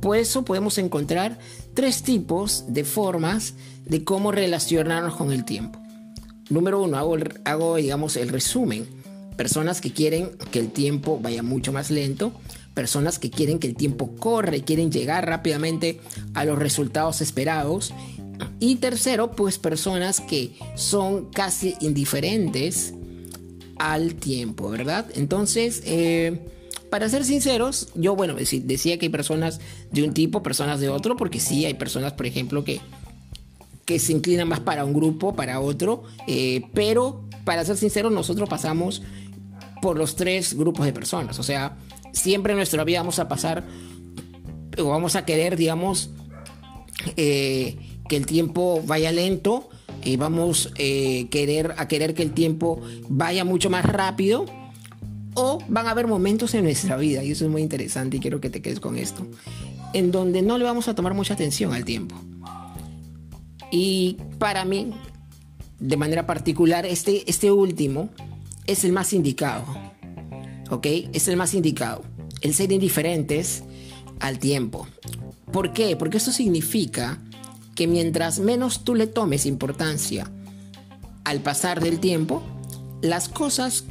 por 0.00 0.16
eso 0.16 0.42
podemos 0.42 0.78
encontrar 0.78 1.38
tres 1.74 2.02
tipos 2.02 2.64
de 2.68 2.82
formas 2.82 3.56
de 3.84 4.04
cómo 4.04 4.32
relacionarnos 4.32 5.16
con 5.16 5.32
el 5.32 5.44
tiempo. 5.44 5.78
Número 6.48 6.80
uno, 6.82 6.96
hago, 7.44 7.76
digamos 7.76 8.16
el 8.16 8.30
resumen 8.30 8.86
personas 9.36 9.82
que 9.82 9.92
quieren 9.92 10.30
que 10.50 10.58
el 10.58 10.70
tiempo 10.70 11.20
vaya 11.20 11.42
mucho 11.42 11.74
más 11.74 11.90
lento, 11.90 12.32
personas 12.72 13.18
que 13.18 13.28
quieren 13.28 13.58
que 13.58 13.66
el 13.66 13.74
tiempo 13.74 14.16
corre, 14.16 14.62
quieren 14.62 14.90
llegar 14.90 15.26
rápidamente 15.26 16.00
a 16.32 16.46
los 16.46 16.58
resultados 16.58 17.20
esperados. 17.20 17.92
Y 18.60 18.76
tercero, 18.76 19.32
pues 19.32 19.58
personas 19.58 20.22
que 20.22 20.54
son 20.74 21.26
casi 21.26 21.74
indiferentes 21.82 22.94
al 23.80 24.14
tiempo, 24.14 24.68
¿verdad? 24.68 25.06
Entonces, 25.14 25.82
eh, 25.86 26.38
para 26.90 27.08
ser 27.08 27.24
sinceros, 27.24 27.88
yo, 27.94 28.14
bueno, 28.14 28.34
decía 28.34 28.98
que 28.98 29.06
hay 29.06 29.10
personas 29.10 29.58
de 29.90 30.02
un 30.04 30.12
tipo, 30.12 30.42
personas 30.42 30.80
de 30.80 30.90
otro, 30.90 31.16
porque 31.16 31.40
sí, 31.40 31.64
hay 31.64 31.72
personas, 31.72 32.12
por 32.12 32.26
ejemplo, 32.26 32.62
que, 32.62 32.82
que 33.86 33.98
se 33.98 34.12
inclinan 34.12 34.48
más 34.48 34.60
para 34.60 34.84
un 34.84 34.92
grupo, 34.92 35.34
para 35.34 35.60
otro, 35.60 36.02
eh, 36.26 36.60
pero 36.74 37.24
para 37.44 37.64
ser 37.64 37.78
sinceros, 37.78 38.12
nosotros 38.12 38.50
pasamos 38.50 39.00
por 39.80 39.96
los 39.96 40.14
tres 40.14 40.52
grupos 40.52 40.84
de 40.84 40.92
personas. 40.92 41.38
O 41.38 41.42
sea, 41.42 41.78
siempre 42.12 42.52
en 42.52 42.58
nuestra 42.58 42.84
vida 42.84 42.98
vamos 42.98 43.18
a 43.18 43.28
pasar 43.28 43.64
o 44.76 44.84
vamos 44.90 45.16
a 45.16 45.24
querer, 45.24 45.56
digamos, 45.56 46.10
eh, 47.16 47.78
que 48.10 48.16
el 48.18 48.26
tiempo 48.26 48.82
vaya 48.84 49.10
lento 49.10 49.70
y 50.04 50.16
vamos 50.16 50.72
eh, 50.76 51.28
querer, 51.30 51.74
a 51.76 51.88
querer 51.88 52.14
que 52.14 52.22
el 52.22 52.32
tiempo 52.32 52.80
vaya 53.08 53.44
mucho 53.44 53.70
más 53.70 53.84
rápido. 53.84 54.46
O 55.34 55.60
van 55.68 55.86
a 55.86 55.90
haber 55.92 56.08
momentos 56.08 56.54
en 56.54 56.64
nuestra 56.64 56.96
vida, 56.96 57.22
y 57.22 57.30
eso 57.30 57.44
es 57.44 57.50
muy 57.50 57.62
interesante 57.62 58.16
y 58.16 58.20
quiero 58.20 58.40
que 58.40 58.50
te 58.50 58.60
quedes 58.60 58.80
con 58.80 58.98
esto, 58.98 59.24
en 59.92 60.10
donde 60.10 60.42
no 60.42 60.58
le 60.58 60.64
vamos 60.64 60.88
a 60.88 60.94
tomar 60.96 61.14
mucha 61.14 61.34
atención 61.34 61.72
al 61.72 61.84
tiempo. 61.84 62.16
Y 63.70 64.16
para 64.40 64.64
mí, 64.64 64.92
de 65.78 65.96
manera 65.96 66.26
particular, 66.26 66.84
este, 66.84 67.30
este 67.30 67.52
último 67.52 68.10
es 68.66 68.84
el 68.84 68.92
más 68.92 69.12
indicado. 69.12 69.64
¿Ok? 70.70 70.86
Es 71.12 71.28
el 71.28 71.36
más 71.36 71.54
indicado. 71.54 72.02
El 72.40 72.54
ser 72.54 72.72
indiferentes 72.72 73.62
al 74.18 74.38
tiempo. 74.38 74.86
¿Por 75.52 75.72
qué? 75.72 75.96
Porque 75.96 76.18
eso 76.18 76.32
significa 76.32 77.20
que 77.74 77.86
mientras 77.86 78.38
menos 78.38 78.84
tú 78.84 78.94
le 78.94 79.06
tomes 79.06 79.46
importancia 79.46 80.30
al 81.24 81.40
pasar 81.40 81.80
del 81.80 82.00
tiempo, 82.00 82.42
las 83.02 83.28
cosas 83.28 83.84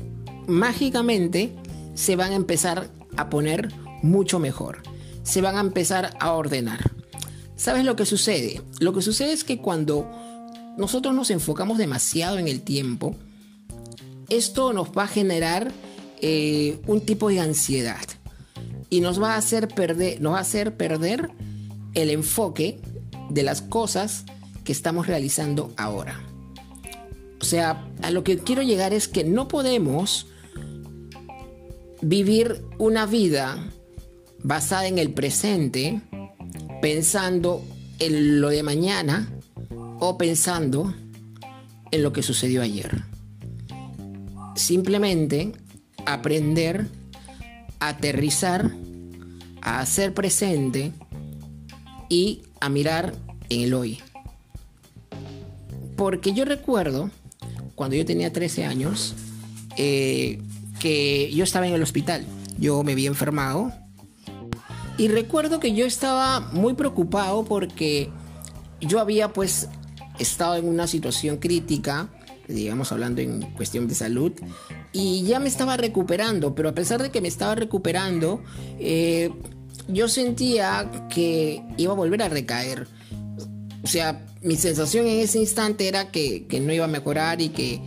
mágicamente 0.47 1.55
se 1.95 2.15
van 2.15 2.31
a 2.31 2.35
empezar 2.35 2.89
a 3.17 3.29
poner 3.29 3.69
mucho 4.01 4.39
mejor. 4.39 4.81
Se 5.23 5.41
van 5.41 5.57
a 5.57 5.61
empezar 5.61 6.15
a 6.19 6.31
ordenar. 6.31 6.91
¿Sabes 7.55 7.83
lo 7.83 7.95
que 7.95 8.05
sucede? 8.05 8.61
Lo 8.79 8.93
que 8.93 9.01
sucede 9.01 9.33
es 9.33 9.43
que 9.43 9.59
cuando 9.59 10.09
nosotros 10.77 11.13
nos 11.13 11.29
enfocamos 11.29 11.77
demasiado 11.77 12.37
en 12.37 12.47
el 12.47 12.61
tiempo, 12.61 13.15
esto 14.29 14.73
nos 14.73 14.89
va 14.89 15.03
a 15.03 15.07
generar 15.07 15.71
eh, 16.21 16.79
un 16.87 17.01
tipo 17.01 17.29
de 17.29 17.41
ansiedad 17.41 18.05
y 18.89 19.01
nos 19.01 19.21
va 19.21 19.33
a 19.33 19.37
hacer 19.37 19.67
perder, 19.67 20.21
nos 20.21 20.33
va 20.33 20.37
a 20.37 20.41
hacer 20.41 20.77
perder 20.77 21.31
el 21.93 22.09
enfoque 22.09 22.79
de 23.29 23.43
las 23.43 23.61
cosas 23.61 24.25
que 24.63 24.71
estamos 24.71 25.07
realizando 25.07 25.73
ahora. 25.77 26.21
O 27.41 27.45
sea, 27.45 27.87
a 28.01 28.11
lo 28.11 28.23
que 28.23 28.37
quiero 28.37 28.61
llegar 28.61 28.93
es 28.93 29.07
que 29.07 29.23
no 29.23 29.47
podemos 29.47 30.27
vivir 32.01 32.63
una 32.77 33.05
vida 33.05 33.71
basada 34.43 34.87
en 34.87 34.97
el 34.97 35.11
presente, 35.11 36.01
pensando 36.81 37.63
en 37.99 38.41
lo 38.41 38.49
de 38.49 38.63
mañana 38.63 39.29
o 39.99 40.17
pensando 40.17 40.93
en 41.91 42.03
lo 42.03 42.13
que 42.13 42.23
sucedió 42.23 42.61
ayer. 42.61 43.03
simplemente 44.55 45.53
aprender 46.05 46.87
a 47.79 47.89
aterrizar, 47.89 48.71
a 49.61 49.79
hacer 49.79 50.13
presente 50.13 50.91
y 52.09 52.41
a 52.59 52.69
mirar 52.69 53.13
en 53.49 53.61
el 53.61 53.73
hoy. 53.73 53.99
Porque 55.95 56.33
yo 56.33 56.45
recuerdo, 56.45 57.09
cuando 57.75 57.95
yo 57.95 58.05
tenía 58.05 58.33
13 58.33 58.65
años, 58.65 59.15
eh, 59.77 60.41
que 60.79 61.31
yo 61.33 61.43
estaba 61.43 61.67
en 61.67 61.73
el 61.73 61.83
hospital. 61.83 62.25
Yo 62.57 62.83
me 62.83 62.93
había 62.93 63.07
enfermado. 63.07 63.71
Y 64.97 65.07
recuerdo 65.07 65.59
que 65.59 65.73
yo 65.73 65.85
estaba 65.85 66.39
muy 66.51 66.73
preocupado 66.73 67.45
porque 67.45 68.09
yo 68.81 68.99
había 68.99 69.31
pues 69.31 69.69
estado 70.17 70.55
en 70.55 70.67
una 70.67 70.87
situación 70.87 71.37
crítica, 71.37 72.09
digamos 72.47 72.91
hablando 72.91 73.21
en 73.21 73.41
cuestión 73.53 73.87
de 73.87 73.95
salud, 73.95 74.33
y 74.91 75.23
ya 75.23 75.39
me 75.39 75.47
estaba 75.47 75.77
recuperando, 75.77 76.55
pero 76.55 76.69
a 76.69 76.73
pesar 76.73 77.01
de 77.01 77.11
que 77.11 77.21
me 77.21 77.29
estaba 77.29 77.55
recuperando, 77.55 78.41
eh, 78.79 79.31
yo 79.89 80.07
sentía 80.07 80.89
que 81.09 81.61
iba 81.77 81.93
a 81.93 81.95
volver 81.95 82.21
a 82.21 82.29
recaer. 82.29 82.87
O 83.83 83.87
sea, 83.87 84.25
mi 84.41 84.55
sensación 84.55 85.07
en 85.07 85.19
ese 85.19 85.39
instante 85.39 85.87
era 85.87 86.11
que, 86.11 86.45
que 86.47 86.59
no 86.59 86.71
iba 86.73 86.85
a 86.85 86.89
mejorar 86.89 87.41
y 87.41 87.49
que 87.49 87.81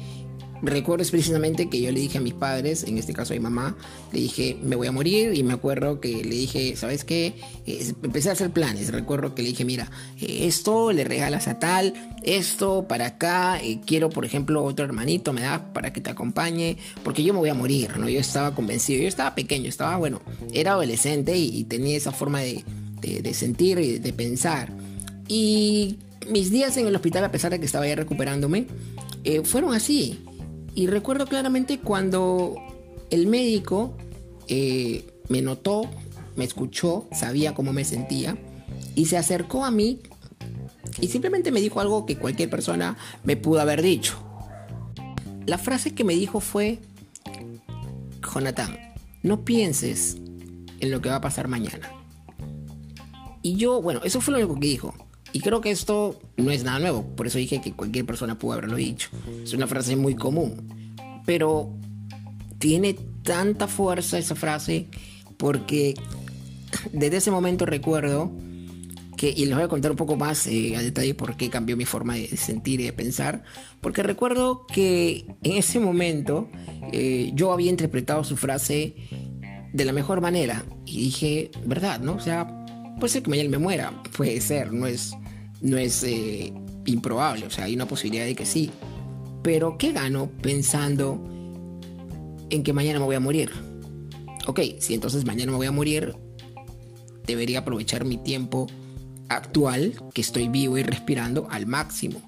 recuerdo 0.62 1.04
precisamente 1.10 1.68
que 1.68 1.80
yo 1.80 1.90
le 1.90 2.00
dije 2.00 2.18
a 2.18 2.20
mis 2.20 2.34
padres, 2.34 2.84
en 2.84 2.96
este 2.96 3.12
caso 3.12 3.32
a 3.32 3.36
mi 3.36 3.42
mamá, 3.42 3.76
le 4.12 4.20
dije, 4.20 4.56
me 4.62 4.76
voy 4.76 4.86
a 4.86 4.92
morir 4.92 5.34
y 5.34 5.42
me 5.42 5.52
acuerdo 5.52 6.00
que 6.00 6.24
le 6.24 6.36
dije, 6.36 6.76
¿sabes 6.76 7.04
qué? 7.04 7.34
empecé 7.66 8.30
a 8.30 8.32
hacer 8.32 8.50
planes, 8.50 8.92
recuerdo 8.92 9.34
que 9.34 9.42
le 9.42 9.48
dije, 9.48 9.64
mira, 9.64 9.90
esto 10.20 10.92
le 10.92 11.04
regalas 11.04 11.48
a 11.48 11.58
tal, 11.58 11.94
esto 12.22 12.86
para 12.88 13.06
acá, 13.06 13.60
quiero 13.86 14.10
por 14.10 14.24
ejemplo 14.24 14.62
otro 14.64 14.84
hermanito, 14.84 15.32
me 15.32 15.42
da 15.42 15.72
para 15.72 15.92
que 15.92 16.00
te 16.00 16.10
acompañe, 16.10 16.76
porque 17.02 17.22
yo 17.22 17.32
me 17.34 17.40
voy 17.40 17.48
a 17.48 17.54
morir, 17.54 17.98
¿no? 17.98 18.08
Yo 18.08 18.20
estaba 18.20 18.54
convencido, 18.54 19.02
yo 19.02 19.08
estaba 19.08 19.34
pequeño, 19.34 19.68
estaba, 19.68 19.96
bueno, 19.96 20.20
era 20.52 20.72
adolescente 20.72 21.36
y, 21.36 21.64
tenía 21.64 21.96
esa 21.96 22.12
forma 22.12 22.40
de, 22.40 22.64
sentir 23.34 23.78
y 23.78 23.98
de 23.98 24.12
pensar. 24.12 24.72
Y 25.28 25.98
mis 26.30 26.50
días 26.50 26.76
en 26.76 26.86
el 26.86 26.94
hospital, 26.94 27.24
a 27.24 27.32
pesar 27.32 27.50
de 27.50 27.58
que 27.58 27.66
estaba 27.66 27.86
ya 27.86 27.96
recuperándome, 27.96 28.66
eh, 29.24 29.42
fueron 29.44 29.74
así. 29.74 30.20
Y 30.74 30.86
recuerdo 30.86 31.26
claramente 31.26 31.78
cuando 31.80 32.54
el 33.10 33.26
médico 33.26 33.96
eh, 34.48 35.06
me 35.28 35.42
notó, 35.42 35.82
me 36.36 36.44
escuchó, 36.44 37.08
sabía 37.12 37.54
cómo 37.54 37.72
me 37.72 37.84
sentía 37.84 38.38
y 38.94 39.06
se 39.06 39.18
acercó 39.18 39.64
a 39.64 39.70
mí 39.70 40.00
y 41.00 41.08
simplemente 41.08 41.50
me 41.50 41.60
dijo 41.60 41.80
algo 41.80 42.06
que 42.06 42.16
cualquier 42.16 42.50
persona 42.50 42.96
me 43.24 43.36
pudo 43.36 43.60
haber 43.60 43.82
dicho. 43.82 44.22
La 45.46 45.58
frase 45.58 45.94
que 45.94 46.04
me 46.04 46.14
dijo 46.14 46.40
fue, 46.40 46.78
Jonathan, 48.22 48.78
no 49.22 49.44
pienses 49.44 50.16
en 50.80 50.90
lo 50.90 51.00
que 51.00 51.08
va 51.08 51.16
a 51.16 51.20
pasar 51.20 51.48
mañana. 51.48 51.90
Y 53.42 53.56
yo, 53.56 53.82
bueno, 53.82 54.00
eso 54.04 54.20
fue 54.20 54.32
lo 54.32 54.38
único 54.38 54.60
que 54.60 54.68
dijo. 54.68 54.94
Y 55.32 55.40
creo 55.40 55.60
que 55.60 55.70
esto 55.70 56.20
no 56.36 56.50
es 56.50 56.62
nada 56.64 56.78
nuevo, 56.78 57.02
por 57.16 57.26
eso 57.26 57.38
dije 57.38 57.60
que 57.60 57.72
cualquier 57.72 58.04
persona 58.04 58.38
pudo 58.38 58.52
haberlo 58.52 58.76
dicho. 58.76 59.08
Es 59.42 59.54
una 59.54 59.66
frase 59.66 59.96
muy 59.96 60.14
común, 60.14 60.94
pero 61.24 61.70
tiene 62.58 62.94
tanta 63.22 63.66
fuerza 63.66 64.18
esa 64.18 64.34
frase 64.34 64.88
porque 65.36 65.94
desde 66.92 67.16
ese 67.16 67.30
momento 67.30 67.66
recuerdo 67.66 68.30
que, 69.16 69.30
y 69.30 69.46
les 69.46 69.54
voy 69.54 69.64
a 69.64 69.68
contar 69.68 69.90
un 69.90 69.96
poco 69.96 70.16
más 70.16 70.46
eh, 70.46 70.76
a 70.76 70.82
detalle 70.82 71.14
por 71.14 71.36
qué 71.36 71.48
cambió 71.48 71.76
mi 71.76 71.84
forma 71.84 72.14
de 72.14 72.36
sentir 72.36 72.80
y 72.80 72.84
de 72.84 72.92
pensar, 72.92 73.44
porque 73.80 74.02
recuerdo 74.02 74.66
que 74.66 75.26
en 75.42 75.52
ese 75.52 75.80
momento 75.80 76.48
eh, 76.92 77.30
yo 77.34 77.52
había 77.52 77.70
interpretado 77.70 78.24
su 78.24 78.36
frase 78.36 78.94
de 79.72 79.84
la 79.84 79.92
mejor 79.92 80.20
manera 80.20 80.64
y 80.84 81.04
dije, 81.04 81.50
¿verdad? 81.64 82.00
¿No? 82.00 82.14
O 82.14 82.20
sea, 82.20 82.46
puede 82.98 83.12
ser 83.12 83.22
que 83.22 83.30
mañana 83.30 83.48
me 83.48 83.58
muera, 83.58 84.02
puede 84.16 84.40
ser, 84.40 84.72
no 84.72 84.86
es 84.86 85.14
no 85.62 85.78
es 85.78 86.02
eh, 86.02 86.52
improbable, 86.86 87.46
o 87.46 87.50
sea, 87.50 87.64
hay 87.64 87.74
una 87.74 87.86
posibilidad 87.86 88.24
de 88.24 88.34
que 88.34 88.44
sí. 88.44 88.70
Pero 89.42 89.78
¿qué 89.78 89.92
gano 89.92 90.30
pensando 90.40 91.20
en 92.50 92.62
que 92.62 92.72
mañana 92.72 92.98
me 92.98 93.06
voy 93.06 93.16
a 93.16 93.20
morir? 93.20 93.50
Ok, 94.46 94.60
si 94.78 94.94
entonces 94.94 95.24
mañana 95.24 95.52
me 95.52 95.58
voy 95.58 95.66
a 95.66 95.72
morir, 95.72 96.14
debería 97.26 97.60
aprovechar 97.60 98.04
mi 98.04 98.18
tiempo 98.18 98.66
actual, 99.28 99.94
que 100.12 100.20
estoy 100.20 100.48
vivo 100.48 100.78
y 100.78 100.82
respirando, 100.82 101.46
al 101.50 101.66
máximo. 101.66 102.20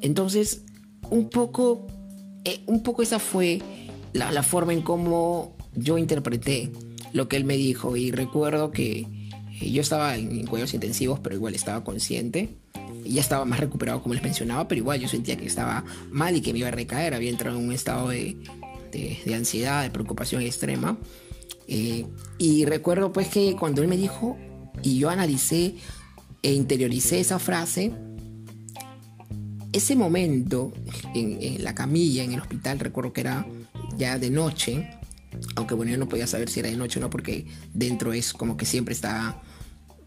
Entonces, 0.00 0.64
un 1.10 1.28
poco, 1.28 1.86
eh, 2.44 2.60
un 2.66 2.82
poco 2.82 3.02
esa 3.02 3.18
fue 3.18 3.60
la, 4.12 4.30
la 4.32 4.42
forma 4.42 4.72
en 4.72 4.82
cómo 4.82 5.56
yo 5.74 5.98
interpreté 5.98 6.70
lo 7.12 7.28
que 7.28 7.36
él 7.36 7.44
me 7.44 7.56
dijo 7.56 7.96
y 7.96 8.10
recuerdo 8.10 8.70
que 8.70 9.23
yo 9.60 9.82
estaba 9.82 10.16
en 10.16 10.46
cuidados 10.46 10.74
intensivos, 10.74 11.20
pero 11.20 11.34
igual 11.34 11.54
estaba 11.54 11.84
consciente. 11.84 12.50
Ya 13.04 13.20
estaba 13.20 13.44
más 13.44 13.60
recuperado, 13.60 14.02
como 14.02 14.14
les 14.14 14.22
mencionaba, 14.22 14.66
pero 14.66 14.80
igual 14.80 15.00
yo 15.00 15.08
sentía 15.08 15.36
que 15.36 15.46
estaba 15.46 15.84
mal 16.10 16.36
y 16.36 16.40
que 16.40 16.52
me 16.52 16.60
iba 16.60 16.68
a 16.68 16.72
recaer. 16.72 17.14
Había 17.14 17.30
entrado 17.30 17.58
en 17.58 17.66
un 17.66 17.72
estado 17.72 18.08
de, 18.08 18.36
de, 18.92 19.34
ansiedad, 19.34 19.82
de 19.82 19.90
preocupación 19.90 20.42
extrema. 20.42 20.98
Eh, 21.68 22.06
y 22.38 22.64
recuerdo 22.64 23.12
pues 23.12 23.28
que 23.28 23.56
cuando 23.56 23.82
él 23.82 23.88
me 23.88 23.96
dijo 23.96 24.36
y 24.82 24.98
yo 24.98 25.08
analicé 25.10 25.74
e 26.42 26.52
interioricé 26.52 27.20
esa 27.20 27.38
frase, 27.38 27.92
ese 29.72 29.96
momento 29.96 30.72
en, 31.14 31.38
en, 31.40 31.64
la 31.64 31.74
camilla, 31.74 32.22
en 32.22 32.32
el 32.32 32.40
hospital, 32.40 32.78
recuerdo 32.78 33.12
que 33.12 33.22
era 33.22 33.46
ya 33.96 34.18
de 34.18 34.30
noche, 34.30 34.90
aunque 35.56 35.74
bueno, 35.74 35.92
yo 35.92 35.98
no 35.98 36.08
podía 36.08 36.26
saber 36.26 36.48
si 36.48 36.60
era 36.60 36.68
de 36.68 36.76
noche 36.76 36.98
o 36.98 37.02
no, 37.02 37.10
porque 37.10 37.46
dentro 37.72 38.12
es 38.12 38.32
como 38.32 38.56
que 38.56 38.66
siempre 38.66 38.94
está, 38.94 39.40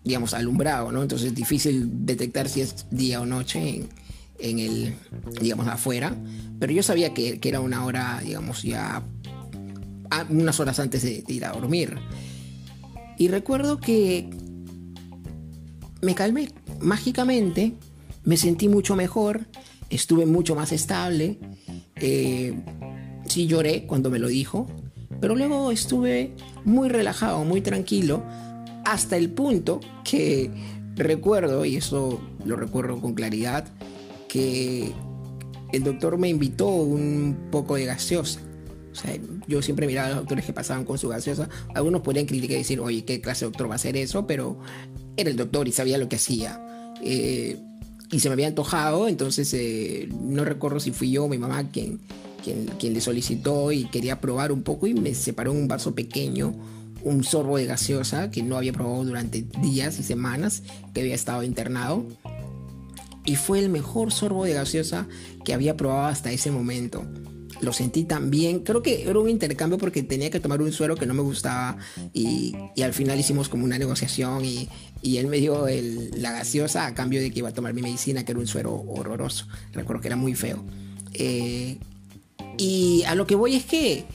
digamos, 0.08 0.34
alumbrado, 0.34 0.92
¿no? 0.92 1.02
Entonces 1.02 1.28
es 1.28 1.36
difícil 1.36 2.06
detectar 2.06 2.48
si 2.48 2.62
es 2.62 2.86
día 2.90 3.20
o 3.20 3.26
noche 3.26 3.84
en, 4.40 4.60
el, 4.60 4.96
digamos, 5.42 5.68
afuera. 5.68 6.16
Pero 6.60 6.72
yo 6.72 6.82
sabía 6.82 7.14
que, 7.14 7.40
era 7.44 7.60
una 7.60 7.84
hora, 7.84 8.22
digamos, 8.24 8.64
ya 8.64 9.04
unas 10.30 10.60
horas 10.62 10.80
antes 10.80 11.04
de, 11.04 11.24
ir 11.28 11.44
a 11.44 11.52
dormir. 11.52 11.98
Y 13.18 13.28
recuerdo 13.28 13.80
que 13.80 14.30
me 16.02 16.16
calmé 16.16 16.50
mágicamente, 16.80 17.74
me 18.24 18.38
sentí 18.38 18.70
mucho 18.70 18.96
mejor, 18.96 19.48
estuve 19.90 20.26
mucho 20.26 20.56
más 20.56 20.72
estable. 20.72 21.38
Eh, 21.98 22.58
sí 23.26 23.48
lloré 23.48 23.86
cuando 23.86 24.10
me 24.10 24.20
lo 24.20 24.30
dijo, 24.30 24.68
pero 25.20 25.36
luego 25.36 25.70
estuve 25.72 26.34
muy 26.64 26.88
relajado, 26.88 27.44
muy 27.44 27.60
tranquilo, 27.60 28.24
hasta 28.88 29.18
el 29.18 29.30
punto 29.30 29.82
que 30.04 30.50
recuerdo, 30.96 31.66
y 31.66 31.76
eso 31.76 32.22
lo 32.46 32.56
recuerdo 32.56 33.00
con 33.02 33.14
claridad, 33.14 33.68
que 34.30 34.94
el 35.74 35.84
doctor 35.84 36.18
me 36.18 36.30
invitó 36.30 36.68
un 36.70 37.50
poco 37.52 37.76
de 37.76 37.86
gaseosa. 37.86 38.40
O 38.92 38.96
sea, 38.96 39.16
yo 39.46 39.62
siempre 39.62 39.86
miraba 39.88 40.08
a 40.08 40.10
los 40.12 40.20
doctores 40.20 40.46
que 40.46 40.54
pasaban 40.54 40.86
con 40.86 40.98
su 40.98 41.10
gaseosa. 41.10 41.50
Algunos 41.76 42.02
podrían 42.02 42.26
criticar 42.26 42.56
y 42.56 42.60
decir, 42.60 42.80
oye, 42.80 43.04
¿qué 43.04 43.20
clase 43.20 43.46
de 43.46 43.52
doctor 43.52 43.70
va 43.70 43.74
a 43.74 43.76
hacer 43.76 43.98
eso? 43.98 44.26
Pero 44.26 44.58
era 45.18 45.30
el 45.30 45.36
doctor 45.36 45.68
y 45.68 45.74
sabía 45.74 45.98
lo 45.98 46.08
que 46.08 46.16
hacía. 46.16 46.60
Eh, 47.04 47.60
y 48.10 48.20
se 48.22 48.30
me 48.30 48.34
había 48.34 48.48
antojado, 48.48 49.10
entonces 49.10 49.54
eh, 49.54 50.08
no 50.22 50.46
recuerdo 50.46 50.80
si 50.80 50.92
fui 50.92 51.12
yo 51.12 51.28
mi 51.28 51.38
mamá 51.38 51.70
quien 51.70 52.00
quien, 52.78 52.94
le 52.94 53.02
solicitó 53.02 53.72
y 53.72 53.86
quería 53.86 54.22
probar 54.22 54.52
un 54.52 54.64
poco 54.64 54.88
y 54.88 54.94
me 54.94 55.14
separó 55.14 55.52
un 55.52 55.68
vaso 55.68 55.94
pequeño 55.94 56.54
un 57.04 57.24
sorbo 57.24 57.58
de 57.58 57.66
gaseosa 57.66 58.32
que 58.32 58.44
no 58.44 58.58
había 58.58 58.74
probado 58.74 59.04
durante 59.04 59.46
días 59.62 60.00
y 60.00 60.04
semanas 60.04 60.64
que 60.94 61.02
había 61.02 61.16
estado 61.16 61.44
internado. 61.44 62.06
Y 63.26 63.36
fue 63.36 63.60
el 63.60 63.70
mejor 63.70 64.12
sorbo 64.12 64.46
de 64.46 64.54
gaseosa 64.54 65.08
que 65.44 65.54
había 65.54 65.76
probado 65.76 66.08
hasta 66.08 66.32
ese 66.32 66.50
momento. 66.52 67.06
Lo 67.62 67.74
sentí 67.74 68.04
tan 68.04 68.30
bien. 68.30 68.60
Creo 68.60 68.82
que 68.82 69.10
era 69.10 69.20
un 69.20 69.30
intercambio 69.30 69.78
porque 69.78 70.04
tenía 70.04 70.30
que 70.30 70.40
tomar 70.40 70.62
un 70.62 70.72
suero 70.72 70.96
que 70.96 71.06
no 71.06 71.14
me 71.14 71.22
gustaba. 71.22 71.78
Y, 72.14 72.56
al 72.82 72.94
final 72.94 73.20
hicimos 73.20 73.50
como 73.50 73.66
una 73.66 73.78
negociación. 73.78 74.46
Y, 74.46 74.70
él 75.04 75.28
me 75.28 75.38
dio 75.38 75.66
la 76.18 76.32
gaseosa 76.32 76.86
a 76.86 76.94
cambio 76.94 77.22
de 77.22 77.32
que 77.32 77.40
iba 77.40 77.50
a 77.50 77.54
tomar 77.54 77.74
mi 77.74 77.82
medicina, 77.82 78.24
que 78.24 78.32
era 78.32 78.40
un 78.40 78.48
suero 78.48 78.74
horroroso. 78.88 79.48
Recuerdo 79.74 80.02
que 80.02 80.08
era 80.08 80.16
muy 80.16 80.36
feo. 80.36 80.64
Eh, 81.14 81.78
y 82.58 83.04
a 83.04 83.16
lo 83.16 83.28
que 83.28 83.36
voy 83.36 83.56
es 83.56 83.66
que 83.66 84.06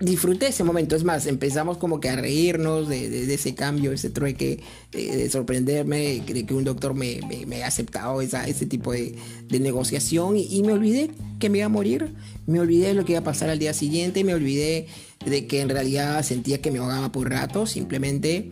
disfruté 0.00 0.48
ese 0.48 0.64
momento. 0.64 0.96
Es 0.96 1.04
más, 1.04 1.26
empezamos 1.26 1.76
como 1.76 2.00
que 2.00 2.08
a 2.08 2.16
reírnos 2.16 2.88
de, 2.88 3.32
ese 3.32 3.54
cambio, 3.54 3.92
ese 3.92 4.10
trueque, 4.10 4.60
de, 4.90 5.30
sorprenderme, 5.30 6.22
de 6.26 6.46
que 6.46 6.54
un 6.54 6.64
doctor 6.64 6.94
me, 6.94 7.20
me, 7.46 7.62
ha 7.62 7.66
aceptado 7.66 8.20
esa, 8.20 8.46
ese 8.46 8.66
tipo 8.66 8.92
de, 8.92 9.14
negociación 9.50 10.36
y, 10.36 10.62
me 10.62 10.72
olvidé 10.72 11.10
que 11.38 11.50
me 11.50 11.58
iba 11.58 11.66
a 11.66 11.70
morir, 11.70 12.14
me 12.46 12.60
olvidé 12.60 12.88
de 12.88 12.94
lo 12.94 13.04
que 13.04 13.12
iba 13.12 13.20
a 13.20 13.24
pasar 13.24 13.50
al 13.50 13.58
día 13.58 13.74
siguiente, 13.74 14.24
me 14.24 14.34
olvidé 14.34 14.86
de 15.24 15.46
que 15.46 15.60
en 15.60 15.68
realidad 15.68 16.22
sentía 16.22 16.60
que 16.60 16.70
me 16.70 16.78
ahogaba 16.78 17.12
por 17.12 17.28
rato, 17.28 17.66
simplemente 17.66 18.50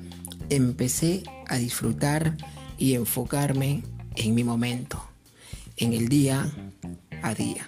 empecé 0.50 1.22
a 1.46 1.56
disfrutar 1.56 2.36
y 2.78 2.94
enfocarme 2.94 3.82
en 4.16 4.34
mi 4.34 4.44
momento, 4.44 5.02
en 5.76 5.94
el 5.94 6.08
día 6.08 6.52
a 7.22 7.34
día. 7.34 7.66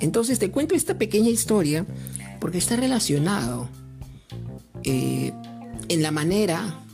Entonces 0.00 0.38
te 0.38 0.50
cuento 0.50 0.74
esta 0.74 0.96
pequeña 0.96 1.28
historia 1.28 1.86
porque 2.40 2.58
está 2.58 2.76
relacionado 2.76 3.68
eh, 4.84 5.32
en 5.88 6.02
la 6.02 6.10
manera 6.10 6.84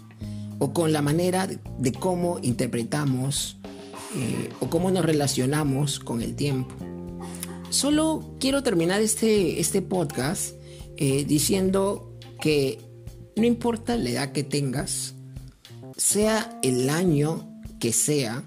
o 0.58 0.72
con 0.72 0.92
la 0.92 1.02
manera 1.02 1.46
de, 1.46 1.92
cómo 1.92 2.38
interpretamos 2.42 3.58
eh, 4.16 4.50
o 4.60 4.68
cómo 4.70 4.90
nos 4.90 5.04
relacionamos 5.04 6.00
con 6.00 6.22
el 6.22 6.34
tiempo. 6.34 6.74
Solo 7.70 8.36
quiero 8.40 8.62
terminar 8.62 9.00
este, 9.00 9.60
este 9.60 9.82
podcast 9.82 10.54
eh, 10.96 11.24
diciendo 11.26 12.18
que 12.40 12.78
no 13.36 13.44
importa 13.44 13.96
la 13.96 14.10
edad 14.10 14.32
que 14.32 14.44
tengas, 14.44 15.14
sea 15.96 16.58
el 16.62 16.88
año 16.88 17.60
que 17.78 17.92
sea, 17.92 18.44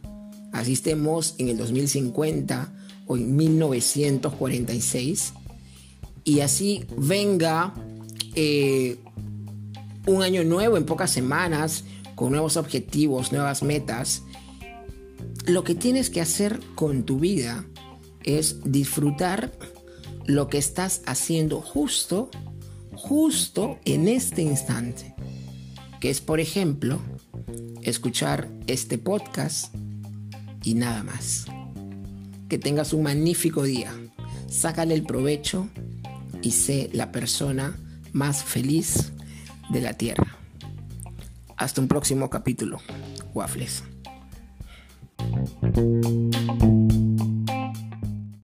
así 0.52 0.74
estemos 0.74 1.36
en 1.38 1.50
el 1.50 1.58
2050 1.58 2.74
o 3.06 3.18
en 3.18 3.36
1946, 3.36 5.34
y 6.30 6.42
así 6.42 6.86
venga 6.96 7.74
eh, 8.36 9.00
un 10.06 10.22
año 10.22 10.44
nuevo 10.44 10.78
en 10.78 10.86
pocas 10.86 11.10
semanas, 11.10 11.86
con 12.14 12.32
nuevos 12.32 12.56
objetivos, 12.56 13.32
nuevas 13.32 13.64
metas, 13.64 14.22
lo 15.48 15.64
que 15.64 15.74
tienes 15.74 16.12
que 16.12 16.22
hacer 16.22 16.60
con 16.76 17.02
tu 17.02 17.18
vida 17.18 17.66
es 18.24 18.58
disfrutar 18.64 19.52
lo 20.28 20.50
que 20.50 20.60
estás 20.60 21.02
haciendo 21.08 21.62
justo, 21.62 22.30
justo 22.94 23.80
en 23.86 24.08
este 24.08 24.44
instante. 24.44 25.16
Que 26.00 26.12
es, 26.12 26.22
por 26.22 26.40
ejemplo, 26.40 27.00
escuchar 27.82 28.52
este 28.68 29.00
podcast 29.00 29.74
y 30.64 30.76
nada 30.76 31.04
más. 31.04 31.46
Que 32.50 32.60
tengas 32.60 32.94
un 32.94 33.02
magnífico 33.02 33.64
día. 33.64 33.92
Sácale 34.48 34.94
el 34.94 35.04
provecho 35.04 35.68
y 36.42 36.52
sé 36.52 36.90
la 36.94 37.12
persona 37.12 37.78
más 38.14 38.44
feliz 38.44 39.12
de 39.70 39.82
la 39.82 39.94
Tierra. 39.94 40.38
Hasta 41.58 41.82
un 41.82 41.88
próximo 41.88 42.30
capítulo. 42.30 42.80
Waffles. 43.34 43.84